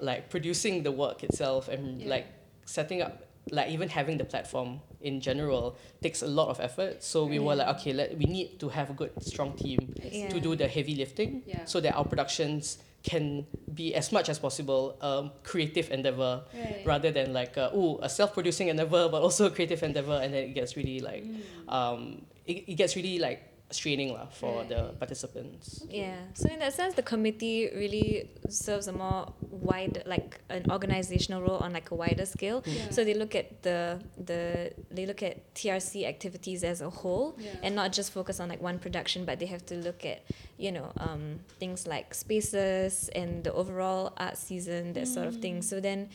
like 0.00 0.28
producing 0.28 0.82
the 0.82 0.90
work 0.90 1.22
itself 1.22 1.68
and 1.68 2.00
Yeah. 2.02 2.08
like 2.08 2.26
setting 2.66 3.00
up, 3.00 3.26
like 3.50 3.70
even 3.70 3.88
having 3.88 4.18
the 4.18 4.24
platform 4.24 4.80
in 5.02 5.20
general 5.20 5.76
takes 6.02 6.22
a 6.22 6.26
lot 6.26 6.48
of 6.48 6.58
effort. 6.60 7.02
So 7.04 7.26
we 7.26 7.38
were 7.38 7.54
like, 7.54 7.68
okay, 7.78 7.92
let 7.92 8.16
we 8.18 8.24
need 8.24 8.58
to 8.60 8.68
have 8.70 8.90
a 8.90 8.94
good 8.94 9.12
strong 9.22 9.52
team 9.56 9.94
Yeah. 10.02 10.28
to 10.30 10.40
do 10.40 10.56
the 10.56 10.66
heavy 10.66 10.96
lifting, 10.96 11.42
Yeah. 11.46 11.64
so 11.64 11.80
that 11.80 11.94
our 11.94 12.04
productions 12.04 12.78
can 13.04 13.46
be 13.74 13.94
as 13.94 14.10
much 14.12 14.28
as 14.28 14.38
possible 14.38 14.96
a 15.00 15.30
creative 15.44 15.90
endeavor 15.92 16.42
Right. 16.52 16.80
rather 16.84 17.10
than 17.12 17.32
like 17.32 17.56
uh, 17.58 17.70
ooh, 17.76 17.98
a 18.02 18.08
self-producing 18.08 18.68
endeavor 18.68 19.08
but 19.08 19.22
also 19.22 19.46
a 19.46 19.50
creative 19.50 19.82
endeavor 19.82 20.18
and 20.22 20.32
then 20.34 20.44
it 20.44 20.54
gets 20.54 20.76
really 20.76 21.00
like 21.00 21.24
Mm. 21.24 21.72
um 21.72 22.00
it, 22.46 22.64
it 22.72 22.74
gets 22.74 22.96
really 22.96 23.18
like 23.18 23.40
straining 23.70 24.12
lah 24.12 24.26
for 24.30 24.62
the 24.68 24.76
Right. 24.76 24.98
participants 24.98 25.82
Yeah. 25.90 26.16
So 26.34 26.48
in 26.48 26.58
that 26.60 26.74
sense, 26.74 26.94
the 26.94 27.02
committee 27.02 27.70
really 27.74 28.30
serves 28.48 28.86
a 28.88 28.92
more 28.92 29.32
wide, 29.50 30.02
like 30.06 30.38
an 30.48 30.70
organizational 30.70 31.42
role 31.42 31.58
on 31.58 31.72
like 31.72 31.90
a 31.90 31.94
wider 31.96 32.26
scale. 32.26 32.62
Yeah. 32.66 32.90
So 32.90 33.02
they 33.04 33.14
look 33.14 33.34
at 33.34 33.62
the 33.62 33.98
the 34.30 34.70
they 34.90 35.06
look 35.06 35.22
at 35.22 35.54
TRC 35.54 36.04
activities 36.06 36.62
as 36.62 36.80
a 36.82 36.90
whole, 36.90 37.34
Yeah. 37.38 37.56
and 37.64 37.74
not 37.74 37.92
just 37.92 38.12
focus 38.12 38.38
on 38.38 38.48
like 38.48 38.62
one 38.62 38.78
production, 38.78 39.24
but 39.24 39.38
they 39.40 39.46
have 39.46 39.64
to 39.66 39.76
look 39.76 40.04
at 40.04 40.22
you 40.58 40.70
know 40.70 40.92
um, 41.00 41.40
things 41.58 41.86
like 41.86 42.14
spaces 42.14 43.08
and 43.14 43.42
the 43.44 43.52
overall 43.52 44.12
art 44.16 44.36
season, 44.36 44.92
that 44.92 45.08
sort 45.08 45.26
of 45.26 45.40
thing. 45.40 45.62
So 45.62 45.80
then 45.80 46.10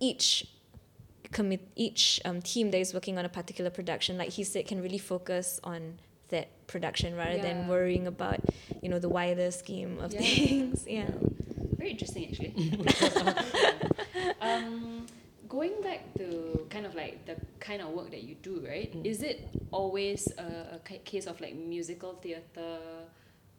each 0.00 0.46
commit 1.30 1.60
each 1.76 2.20
um, 2.24 2.40
team 2.40 2.70
that 2.72 2.78
is 2.80 2.94
working 2.94 3.18
on 3.18 3.24
a 3.24 3.28
particular 3.28 3.70
production, 3.70 4.16
like 4.16 4.30
he 4.30 4.42
said, 4.42 4.66
can 4.66 4.80
really 4.82 4.98
focus 4.98 5.60
on 5.62 5.80
that 5.82 6.07
production 6.68 7.16
rather 7.16 7.40
than 7.42 7.66
worrying 7.66 8.06
about 8.06 8.38
you 8.82 8.88
know 8.88 9.00
the 9.00 9.08
wider 9.08 9.50
scheme 9.50 9.98
of 9.98 10.12
Yeah. 10.12 10.20
things. 10.20 10.86
Yeah. 10.98 11.10
Very 11.78 11.90
interesting, 11.92 12.26
actually. 12.28 12.52
um, 14.40 15.06
going 15.48 15.80
back 15.82 16.12
to 16.18 16.66
kind 16.70 16.86
of 16.86 16.94
like 16.94 17.24
the 17.26 17.36
kind 17.60 17.80
of 17.82 17.88
work 17.90 18.10
that 18.10 18.22
you 18.22 18.34
do, 18.42 18.62
right? 18.66 18.92
Mm. 18.92 19.06
Is 19.06 19.22
it 19.22 19.48
always 19.70 20.28
a, 20.38 20.76
a 20.76 20.98
case 21.04 21.26
of 21.26 21.40
like 21.40 21.54
musical 21.54 22.14
theatre? 22.14 22.78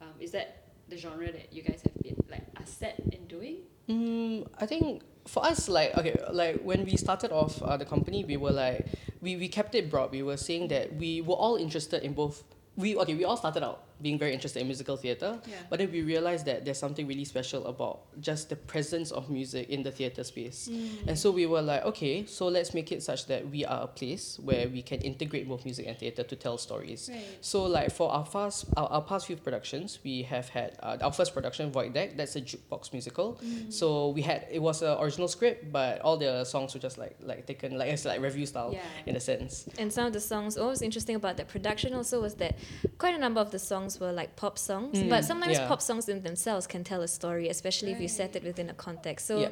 Um, 0.01 0.09
is 0.19 0.31
that 0.31 0.63
the 0.89 0.97
genre 0.97 1.31
that 1.31 1.53
you 1.53 1.61
guys 1.61 1.81
have 1.83 1.95
been 2.03 2.15
like 2.29 2.43
are 2.57 2.65
set 2.65 2.99
in 3.11 3.25
doing? 3.27 3.57
Mm, 3.87 4.47
I 4.59 4.65
think 4.65 5.01
for 5.25 5.45
us, 5.45 5.69
like 5.69 5.97
okay, 5.97 6.15
like 6.31 6.61
when 6.61 6.83
we 6.85 6.97
started 6.97 7.31
off 7.31 7.61
uh, 7.63 7.77
the 7.77 7.85
company, 7.85 8.23
we 8.25 8.35
were 8.37 8.51
like 8.51 8.85
we, 9.21 9.35
we 9.37 9.47
kept 9.47 9.75
it 9.75 9.89
broad. 9.89 10.11
We 10.11 10.23
were 10.23 10.37
saying 10.37 10.67
that 10.69 10.95
we 10.95 11.21
were 11.21 11.35
all 11.35 11.55
interested 11.55 12.03
in 12.03 12.13
both. 12.13 12.43
We 12.79 12.95
okay, 12.95 13.15
we 13.15 13.25
all 13.25 13.37
started 13.37 13.63
out 13.63 13.79
being 14.01 14.17
very 14.17 14.33
interested 14.33 14.61
in 14.61 14.67
musical 14.67 14.95
theatre, 14.95 15.33
Yeah. 15.45 15.55
but 15.69 15.77
then 15.79 15.91
we 15.91 16.01
realized 16.13 16.45
that 16.45 16.63
there's 16.63 16.77
something 16.79 17.05
really 17.05 17.25
special 17.25 17.67
about 17.67 17.95
just 18.21 18.47
the 18.47 18.55
presence 18.55 19.11
of 19.11 19.29
music 19.29 19.67
in 19.69 19.83
the 19.83 19.91
theatre 19.91 20.23
space. 20.23 20.69
And 21.05 21.19
so 21.19 21.31
we 21.31 21.45
were 21.45 21.61
like, 21.61 21.83
okay, 21.91 22.25
so 22.25 22.47
let's 22.47 22.73
make 22.73 22.93
it 22.93 23.03
such 23.03 23.25
that 23.25 23.41
we 23.49 23.65
are 23.65 23.81
a 23.83 23.87
place 23.87 24.39
where 24.41 24.69
we 24.69 24.81
can 24.81 25.01
integrate 25.01 25.49
both 25.49 25.65
music 25.65 25.85
and 25.89 25.97
theatre 25.97 26.23
to 26.23 26.35
tell 26.37 26.57
stories. 26.57 27.09
Right. 27.11 27.25
So 27.41 27.63
like 27.65 27.91
for 27.91 28.07
our 28.09 28.23
past 28.25 28.65
our, 28.77 28.87
our 28.87 29.01
past 29.01 29.27
few 29.27 29.35
productions, 29.35 29.99
we 30.05 30.23
have 30.33 30.47
had 30.47 30.77
uh, 30.81 30.95
our 31.01 31.11
first 31.11 31.33
production 31.33 31.69
Void 31.69 31.91
Deck. 31.93 32.15
That's 32.15 32.37
a 32.37 32.41
jukebox 32.41 32.93
musical. 32.93 33.37
So 33.69 34.09
we 34.15 34.21
had 34.21 34.47
it 34.49 34.61
was 34.61 34.81
an 34.81 34.95
original 35.03 35.27
script, 35.27 35.73
but 35.73 35.99
all 36.05 36.15
the 36.15 36.45
songs 36.45 36.73
were 36.73 36.79
just 36.87 36.97
like 36.97 37.17
like 37.21 37.45
taken 37.51 37.77
like 37.77 37.91
it's 37.91 38.05
like 38.11 38.21
revue 38.21 38.45
style 38.45 38.71
Yeah. 38.71 38.79
in 39.09 39.17
a 39.17 39.19
sense. 39.19 39.67
And 39.77 39.91
some 39.91 40.05
of 40.07 40.13
the 40.13 40.21
songs, 40.21 40.57
what 40.57 40.67
was 40.69 40.81
interesting 40.81 41.15
about 41.17 41.35
that 41.35 41.49
production 41.49 41.93
also 41.93 42.21
was 42.21 42.35
that 42.35 42.55
quite 42.97 43.15
a 43.15 43.17
number 43.17 43.39
of 43.41 43.51
the 43.51 43.59
songs 43.59 43.99
were 43.99 44.11
like 44.11 44.35
pop 44.35 44.57
songs, 44.57 44.97
Mm, 44.97 45.09
but 45.09 45.25
sometimes 45.25 45.57
yeah. 45.57 45.67
pop 45.67 45.81
songs 45.81 46.07
in 46.09 46.23
themselves 46.23 46.67
can 46.67 46.83
tell 46.83 47.01
a 47.01 47.07
story, 47.07 47.49
especially 47.49 47.91
if 47.91 47.99
you 48.01 48.07
set 48.07 48.35
it 48.35 48.43
within 48.43 48.69
a 48.69 48.73
context. 48.73 49.25
So, 49.27 49.39
Yeah. 49.39 49.49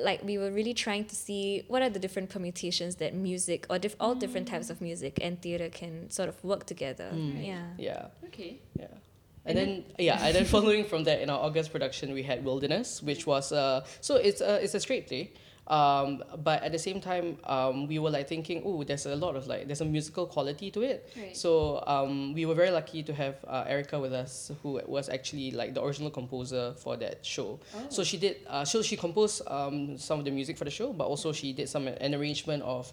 like, 0.00 0.22
we 0.24 0.38
were 0.38 0.50
really 0.50 0.74
trying 0.74 1.04
to 1.06 1.14
see 1.16 1.64
what 1.68 1.80
are 1.82 1.90
the 1.90 1.98
different 1.98 2.28
permutations 2.30 2.96
that 2.96 3.14
music 3.14 3.66
or 3.70 3.78
diff- 3.78 3.96
all 4.00 4.14
different 4.14 4.48
types 4.48 4.70
of 4.70 4.80
music 4.80 5.18
and 5.22 5.40
theatre 5.40 5.68
can 5.70 6.10
sort 6.10 6.28
of 6.28 6.42
work 6.44 6.66
together. 6.66 7.10
Mm. 7.14 7.46
Yeah. 7.46 7.66
Yeah. 7.78 8.06
Okay. 8.26 8.58
Yeah. 8.78 8.86
And 9.46 9.56
then 9.56 9.84
yeah, 9.98 10.18
and 10.26 10.34
then 10.36 10.44
following 10.44 10.84
from 10.84 11.04
that 11.04 11.22
in 11.22 11.30
our 11.30 11.38
August 11.40 11.72
production 11.72 12.12
we 12.12 12.22
had 12.22 12.44
Wilderness, 12.44 13.02
which 13.02 13.26
was 13.26 13.50
uh 13.50 13.82
so 14.02 14.16
it's 14.16 14.42
a 14.42 14.62
it's 14.62 14.74
a 14.74 14.80
straight 14.80 15.06
play. 15.08 15.32
Um, 15.68 16.24
but 16.42 16.62
at 16.62 16.72
the 16.72 16.78
same 16.78 17.00
time, 17.00 17.36
um, 17.44 17.86
we 17.86 17.98
were 17.98 18.08
like 18.10 18.26
thinking, 18.26 18.62
oh, 18.64 18.82
there's 18.84 19.04
a 19.04 19.14
lot 19.14 19.36
of 19.36 19.46
like 19.46 19.66
there's 19.66 19.82
a 19.82 19.84
musical 19.84 20.26
quality 20.26 20.70
to 20.70 20.80
it. 20.82 21.12
Right. 21.16 21.36
So 21.36 21.84
um, 21.86 22.32
we 22.32 22.46
were 22.46 22.54
very 22.54 22.70
lucky 22.70 23.02
to 23.02 23.12
have 23.12 23.36
uh, 23.46 23.64
Erica 23.68 24.00
with 24.00 24.14
us, 24.14 24.50
who 24.62 24.80
was 24.86 25.08
actually 25.10 25.50
like 25.50 25.74
the 25.74 25.84
original 25.84 26.10
composer 26.10 26.74
for 26.78 26.96
that 26.96 27.24
show. 27.24 27.60
Oh. 27.76 27.86
So 27.90 28.02
she 28.02 28.16
did. 28.16 28.36
Uh, 28.48 28.64
so 28.64 28.80
she 28.82 28.96
composed 28.96 29.42
um, 29.46 29.98
some 29.98 30.18
of 30.18 30.24
the 30.24 30.30
music 30.30 30.56
for 30.56 30.64
the 30.64 30.70
show, 30.70 30.92
but 30.92 31.04
also 31.04 31.32
she 31.32 31.52
did 31.52 31.68
some 31.68 31.86
an 31.86 32.14
arrangement 32.14 32.62
of 32.62 32.90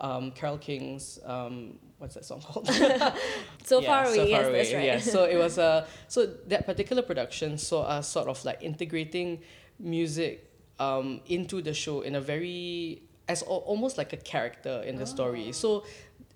um, 0.00 0.30
Carole 0.32 0.58
King's 0.58 1.20
um, 1.26 1.78
what's 1.98 2.14
that 2.14 2.24
song 2.24 2.40
called? 2.44 2.66
So 3.64 3.80
Yeah, 3.80 3.86
far 3.86 4.04
away, 4.06 4.16
so 4.16 4.24
yes, 4.24 4.42
far 4.42 4.52
that's 4.52 4.70
away, 4.70 4.76
right. 4.78 4.86
Yeah. 4.86 4.98
So 4.98 5.24
it 5.24 5.36
was 5.36 5.58
uh, 5.68 5.86
so 6.08 6.26
that 6.48 6.66
particular 6.66 7.02
production 7.02 7.58
saw 7.58 7.82
us 7.82 8.08
sort 8.08 8.28
of 8.28 8.42
like 8.44 8.62
integrating 8.62 9.40
music 9.78 10.50
um, 10.78 11.20
into 11.26 11.62
the 11.62 11.74
show 11.74 12.00
in 12.02 12.14
a 12.14 12.20
very 12.20 13.02
as 13.28 13.42
al- 13.42 13.64
almost 13.66 13.96
like 13.96 14.12
a 14.12 14.18
character 14.18 14.82
in 14.86 14.96
the 14.96 15.06
story. 15.06 15.50
So 15.52 15.84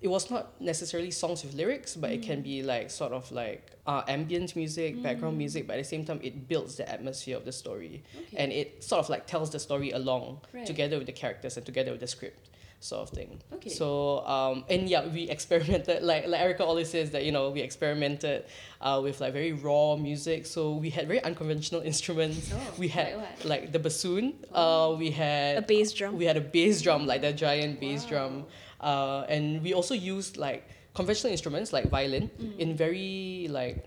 it 0.01 0.07
was 0.07 0.31
not 0.31 0.59
necessarily 0.61 1.11
songs 1.11 1.43
with 1.43 1.53
lyrics, 1.53 1.95
but 1.95 2.09
it 2.11 2.23
can 2.23 2.41
be 2.41 2.63
like 2.63 2.89
sort 2.89 3.11
of 3.11 3.31
like 3.31 3.69
uh, 3.85 4.01
ambient 4.07 4.55
music, 4.55 5.01
background 5.03 5.37
music, 5.37 5.67
but 5.67 5.73
at 5.73 5.79
the 5.83 5.89
same 5.89 6.05
time 6.05 6.19
it 6.23 6.47
builds 6.47 6.77
the 6.77 6.89
atmosphere 6.89 7.37
of 7.37 7.45
the 7.45 7.51
story, 7.51 8.01
Okay. 8.17 8.37
and 8.37 8.51
it 8.51 8.83
sort 8.83 8.99
of 8.99 9.09
like 9.09 9.27
tells 9.27 9.51
the 9.51 9.59
story 9.59 9.91
along 9.91 10.39
Right. 10.53 10.65
together 10.65 10.97
with 10.97 11.05
the 11.05 11.11
characters 11.13 11.57
and 11.57 11.65
together 11.65 11.91
with 11.91 11.99
the 11.99 12.07
script. 12.07 12.48
Sort 12.81 13.01
of 13.01 13.09
thing. 13.09 13.41
Okay. 13.55 13.69
So 13.69 14.25
um, 14.25 14.63
and 14.69 14.87
yeah, 14.87 15.05
we 15.07 15.29
experimented 15.29 16.01
like 16.11 16.27
like 16.27 16.39
Erica 16.39 16.63
always 16.63 16.89
says 16.89 17.11
that 17.11 17.25
you 17.25 17.31
know 17.33 17.49
we 17.49 17.59
experimented 17.61 18.45
uh, 18.79 19.01
with 19.03 19.19
like 19.19 19.33
very 19.33 19.51
raw 19.51 19.97
music. 19.97 20.45
So 20.45 20.75
we 20.75 20.89
had 20.89 21.05
very 21.07 21.21
unconventional 21.23 21.81
instruments. 21.91 22.51
Oh, 22.53 22.73
we 22.77 22.87
had 22.87 23.17
like 23.17 23.43
like 23.45 23.71
the 23.73 23.79
bassoon. 23.79 24.33
Uh, 24.53 24.95
we 24.97 25.11
had 25.11 25.57
A 25.57 25.61
bass 25.61 25.91
drum. 25.91 26.17
we 26.17 26.23
had 26.23 26.37
a 26.37 26.41
bass 26.41 26.81
drum, 26.81 27.05
like 27.05 27.21
the 27.21 27.33
giant 27.33 27.81
bass 27.81 28.03
Wow. 28.03 28.09
drum. 28.09 28.45
Uh, 28.79 29.25
and 29.27 29.61
we 29.61 29.73
also 29.73 29.93
used 29.93 30.37
like 30.37 30.63
conventional 30.93 31.31
instruments 31.31 31.73
like 31.73 31.89
violin 31.89 32.29
Mm. 32.41 32.59
in 32.59 32.75
very 32.77 33.47
like 33.49 33.85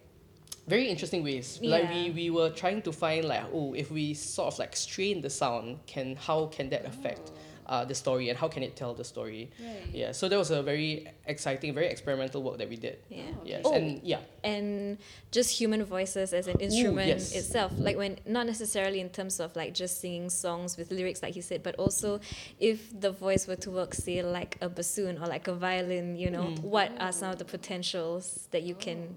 very 0.69 0.87
interesting 0.89 1.25
ways. 1.25 1.59
Like 1.63 1.89
we, 1.91 2.11
we 2.11 2.31
were 2.31 2.51
trying 2.51 2.83
to 2.83 2.93
find 2.93 3.25
like 3.25 3.45
oh 3.55 3.73
if 3.75 3.91
we 3.91 4.13
sort 4.15 4.53
of 4.53 4.59
like 4.59 4.77
strain 4.77 5.23
the 5.23 5.31
sound, 5.31 5.79
can 5.87 6.15
how 6.17 6.47
can 6.47 6.69
that 6.71 6.85
affect 6.85 7.33
uh, 7.67 7.85
the 7.85 7.95
story 7.95 8.29
and 8.29 8.39
how 8.39 8.49
can 8.49 8.63
it 8.63 8.77
tell 8.77 8.95
the 8.95 9.05
story? 9.05 9.51
Right. 9.61 9.83
Yeah, 9.93 10.13
so 10.13 10.29
that 10.29 10.37
was 10.39 10.51
a 10.51 10.63
very 10.63 11.09
exciting, 11.27 11.75
very 11.75 11.87
experimental 11.87 12.43
work 12.43 12.59
that 12.59 12.69
we 12.69 12.77
did. 12.77 12.99
Yeah. 13.09 13.23
Oh, 13.35 13.41
Yes, 13.45 13.63
Oh. 13.65 13.73
and 13.75 14.01
yeah, 14.03 14.21
and 14.45 14.99
just 15.31 15.51
human 15.61 15.85
voices 15.85 16.33
as 16.33 16.47
an 16.49 16.59
instrument 16.61 17.09
yes. 17.09 17.35
itself 17.35 17.73
like 17.79 17.97
when 17.97 18.19
not 18.27 18.47
necessarily 18.47 19.01
in 19.01 19.09
terms 19.09 19.41
of 19.41 19.55
like 19.57 19.73
just 19.75 20.01
singing 20.01 20.29
songs 20.29 20.77
with 20.77 20.91
lyrics 20.91 21.23
like 21.23 21.33
he 21.35 21.41
said 21.41 21.63
but 21.63 21.75
also 21.77 22.21
if 22.61 22.79
the 23.01 23.11
voice 23.11 23.47
were 23.47 23.57
to 23.57 23.71
work 23.71 23.95
say 23.95 24.23
like 24.23 24.59
a 24.61 24.69
bassoon 24.69 25.17
or 25.23 25.27
like 25.27 25.47
a 25.49 25.55
violin 25.55 26.17
you 26.17 26.31
know 26.31 26.43
Mm. 26.43 26.61
what 26.63 26.91
are 26.99 27.13
some 27.13 27.31
of 27.31 27.39
the 27.39 27.45
potentials 27.45 28.49
that 28.51 28.63
you 28.63 28.75
can 28.75 29.15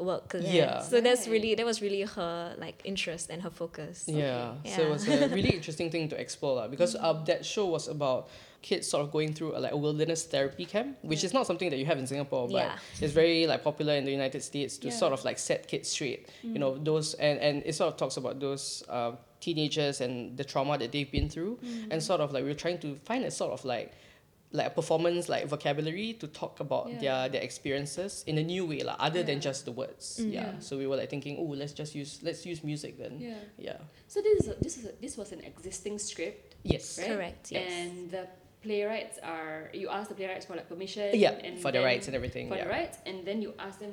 work 0.00 0.28
there 0.32 0.42
Yeah. 0.42 0.80
so 0.82 1.00
that's 1.00 1.28
really 1.28 1.54
that 1.54 1.66
was 1.66 1.80
really 1.82 2.02
her 2.02 2.54
like 2.58 2.80
interest 2.84 3.30
and 3.30 3.42
her 3.42 3.50
focus 3.50 4.04
Yeah. 4.08 4.54
Okay. 4.64 4.70
So 4.76 4.82
it 4.82 4.90
was 4.90 5.08
a 5.08 5.28
really 5.28 5.50
interesting 5.50 5.90
thing 5.90 6.08
to 6.08 6.16
explore 6.20 6.56
lah, 6.56 6.68
because 6.68 6.96
uh, 6.96 7.12
that 7.26 7.44
show 7.44 7.66
was 7.66 7.88
about 7.88 8.28
kids 8.62 8.86
sort 8.88 9.02
of 9.04 9.10
going 9.10 9.32
through 9.32 9.56
a, 9.56 9.60
like 9.64 9.72
a 9.72 9.76
wilderness 9.76 10.24
therapy 10.24 10.66
camp, 10.66 10.98
which 11.02 11.24
is 11.24 11.32
not 11.32 11.46
something 11.46 11.70
that 11.70 11.78
you 11.78 11.86
have 11.86 11.98
in 11.98 12.06
Singapore, 12.06 12.46
but 12.48 12.54
Yeah. 12.64 12.78
it's 13.00 13.12
very 13.12 13.46
like 13.46 13.64
popular 13.64 13.94
in 13.94 14.04
the 14.04 14.10
United 14.12 14.42
States 14.42 14.76
to 14.78 14.88
Yeah. 14.88 14.94
sort 15.02 15.12
of 15.12 15.24
like 15.24 15.38
set 15.38 15.66
kids 15.66 15.88
straight. 15.88 16.28
You 16.42 16.58
know 16.58 16.76
those 16.76 17.14
and 17.14 17.38
and 17.40 17.62
it 17.64 17.74
sort 17.74 17.88
of 17.92 17.96
talks 17.96 18.16
about 18.16 18.38
those 18.40 18.84
uh, 18.88 19.12
teenagers 19.40 20.00
and 20.04 20.36
the 20.36 20.44
trauma 20.44 20.76
that 20.78 20.92
they've 20.92 21.10
been 21.10 21.28
through, 21.28 21.58
and 21.90 22.02
sort 22.02 22.20
of 22.20 22.32
like 22.32 22.44
we're 22.44 22.54
trying 22.64 22.78
to 22.84 22.96
find 23.08 23.24
a 23.24 23.30
sort 23.30 23.52
of 23.52 23.64
like 23.64 23.92
like 24.52 24.66
a 24.66 24.70
performance 24.70 25.28
like 25.28 25.46
vocabulary 25.46 26.12
to 26.14 26.26
talk 26.26 26.58
about 26.60 26.88
Yeah. 26.90 26.98
their 27.00 27.28
their 27.28 27.42
experiences 27.42 28.24
in 28.26 28.36
a 28.38 28.42
new 28.42 28.66
way 28.66 28.82
like, 28.82 28.96
other 28.98 29.22
than 29.22 29.40
just 29.40 29.64
the 29.64 29.72
words 29.72 30.18
Mm. 30.20 30.32
yeah. 30.32 30.40
Yeah. 30.52 30.58
so 30.58 30.76
we 30.76 30.86
were 30.88 30.96
like 30.96 31.08
thinking 31.10 31.36
oh 31.38 31.54
let's 31.54 31.72
just 31.72 31.94
use 31.94 32.18
let's 32.22 32.44
use 32.44 32.64
music 32.64 32.98
then 32.98 33.14
Yeah. 33.20 33.38
yeah 33.58 33.78
So 34.08 34.20
this 34.20 34.40
is 34.42 34.48
a, 34.48 34.54
this 34.64 34.74
is 34.78 34.84
a, 34.86 34.92
this 35.00 35.16
was 35.16 35.30
an 35.32 35.40
existing 35.44 35.98
script, 36.00 36.56
yes 36.64 36.98
right? 36.98 37.08
Correct, 37.08 37.52
yes. 37.52 37.62
And 37.70 38.10
the 38.10 38.26
playwrights 38.62 39.18
are 39.22 39.70
you 39.72 39.88
ask 39.88 40.08
the 40.08 40.14
playwrights 40.14 40.44
for 40.46 40.54
like 40.54 40.68
permission. 40.68 41.10
yeah 41.14 41.32
and 41.44 41.58
for 41.58 41.72
the 41.72 41.80
rights 41.80 42.06
and 42.08 42.14
everything 42.16 42.48
For 42.48 42.56
yeah 42.56 42.64
the 42.64 42.70
rights, 42.70 42.98
and 43.06 43.24
then 43.26 43.40
you 43.42 43.54
ask 43.58 43.78
them. 43.80 43.92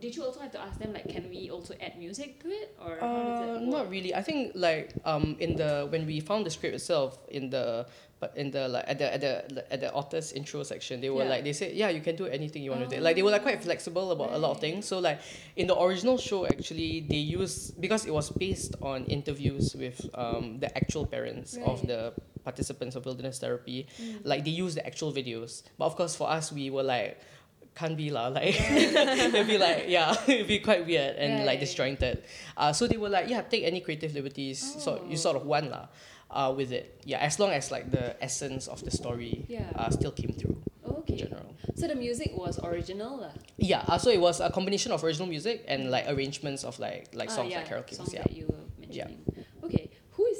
Did 0.00 0.16
you 0.16 0.24
also 0.24 0.40
have 0.40 0.50
to 0.50 0.60
ask 0.60 0.80
them 0.80 0.92
like, 0.92 1.08
can 1.08 1.30
we 1.30 1.48
also 1.48 1.72
add 1.80 1.96
music 1.96 2.42
to 2.42 2.48
it, 2.50 2.74
or 2.84 2.98
Uh, 3.00 3.60
not 3.60 3.88
really. 3.88 4.14
I 4.14 4.22
think 4.22 4.52
like 4.54 4.94
um 5.04 5.36
in 5.38 5.54
the 5.56 5.86
when 5.92 6.06
we 6.06 6.18
found 6.20 6.44
the 6.46 6.50
script 6.50 6.74
itself 6.74 7.18
in 7.28 7.50
the 7.50 7.86
but 8.18 8.32
in 8.34 8.50
the 8.50 8.66
like 8.66 8.84
at 8.88 8.98
the 8.98 9.08
at 9.14 9.20
the 9.20 9.32
at 9.72 9.80
the 9.84 9.92
author's 9.92 10.32
intro 10.32 10.62
section 10.64 11.00
they 11.04 11.10
were 11.10 11.22
Yeah. 11.22 11.36
like 11.36 11.44
they 11.44 11.52
said 11.52 11.76
yeah 11.76 11.90
you 11.92 12.00
can 12.00 12.16
do 12.16 12.24
anything 12.26 12.62
you 12.64 12.70
want 12.72 12.88
to 12.88 12.96
do 12.96 12.98
like 13.02 13.14
they 13.14 13.22
were 13.22 13.30
like 13.30 13.42
quite 13.44 13.60
flexible 13.62 14.10
about 14.10 14.32
a 14.32 14.38
lot 14.38 14.52
of 14.56 14.58
things 14.58 14.86
so 14.88 14.98
like 14.98 15.20
in 15.54 15.66
the 15.68 15.76
original 15.78 16.16
show 16.16 16.46
actually 16.48 17.04
they 17.04 17.20
used 17.20 17.78
because 17.78 18.06
it 18.08 18.14
was 18.16 18.30
based 18.32 18.72
on 18.80 19.04
interviews 19.04 19.76
with 19.76 20.00
um 20.16 20.58
the 20.64 20.72
actual 20.74 21.04
parents 21.04 21.58
of 21.62 21.86
the 21.86 22.14
participants 22.46 22.94
of 22.96 23.02
wilderness 23.08 23.36
therapy 23.42 23.86
Mm. 23.98 24.22
like 24.30 24.40
they 24.46 24.54
use 24.64 24.72
the 24.78 24.84
actual 24.86 25.10
videos 25.20 25.52
but 25.78 25.86
of 25.90 25.94
course 25.98 26.14
for 26.14 26.30
us 26.30 26.52
we 26.54 26.70
were 26.70 26.86
like 26.86 27.18
can't 27.74 27.96
be 27.98 28.08
lah 28.16 28.28
like 28.32 28.56
it'd 29.30 29.46
be 29.50 29.58
like 29.58 29.84
yeah 29.88 30.14
it'd 30.30 30.48
be 30.48 30.60
quite 30.68 30.86
weird 30.86 31.12
and 31.20 31.44
like 31.44 31.58
disjointed 31.60 32.22
uh, 32.56 32.72
so 32.72 32.86
they 32.86 32.96
were 32.96 33.10
like 33.12 33.28
yeah 33.28 33.42
take 33.42 33.64
any 33.68 33.80
creative 33.84 34.14
liberties 34.14 34.56
so 34.84 35.02
you 35.10 35.16
sort 35.16 35.36
of 35.36 35.44
want 35.44 35.68
lah 35.68 35.84
uh, 36.32 36.48
with 36.56 36.72
it 36.72 36.86
yeah 37.04 37.18
as 37.20 37.36
long 37.42 37.50
as 37.52 37.68
like 37.74 37.90
the 37.92 38.16
essence 38.24 38.64
of 38.70 38.80
the 38.86 38.90
story 38.90 39.44
Yeah. 39.48 39.68
uh, 39.76 39.90
still 39.92 40.12
came 40.14 40.32
through 40.32 40.56
in 40.86 40.92
Okay. 41.04 41.16
general 41.26 41.52
So 41.76 41.84
the 41.92 41.98
music 41.98 42.32
was 42.32 42.56
original, 42.64 43.12
lah. 43.20 43.34
yeah 43.60 43.84
uh, 43.90 43.98
so 44.00 44.08
it 44.08 44.22
was 44.22 44.40
a 44.40 44.48
combination 44.48 44.90
of 44.96 45.04
original 45.04 45.28
music 45.28 45.60
and 45.68 45.90
like 45.92 46.08
arrangements 46.08 46.64
of 46.64 46.78
like 46.80 47.12
like 47.12 47.28
Ah, 47.28 47.36
songs 47.42 47.50
yeah, 47.52 47.60
like 47.60 47.68
Carole 47.68 47.84
King's 47.84 48.00
songs 48.00 48.14
yeah 48.16 48.24
that 48.24 48.32
you 48.32 48.46
were 48.48 48.64
mentioning. 48.80 49.20
Okay. 49.28 49.35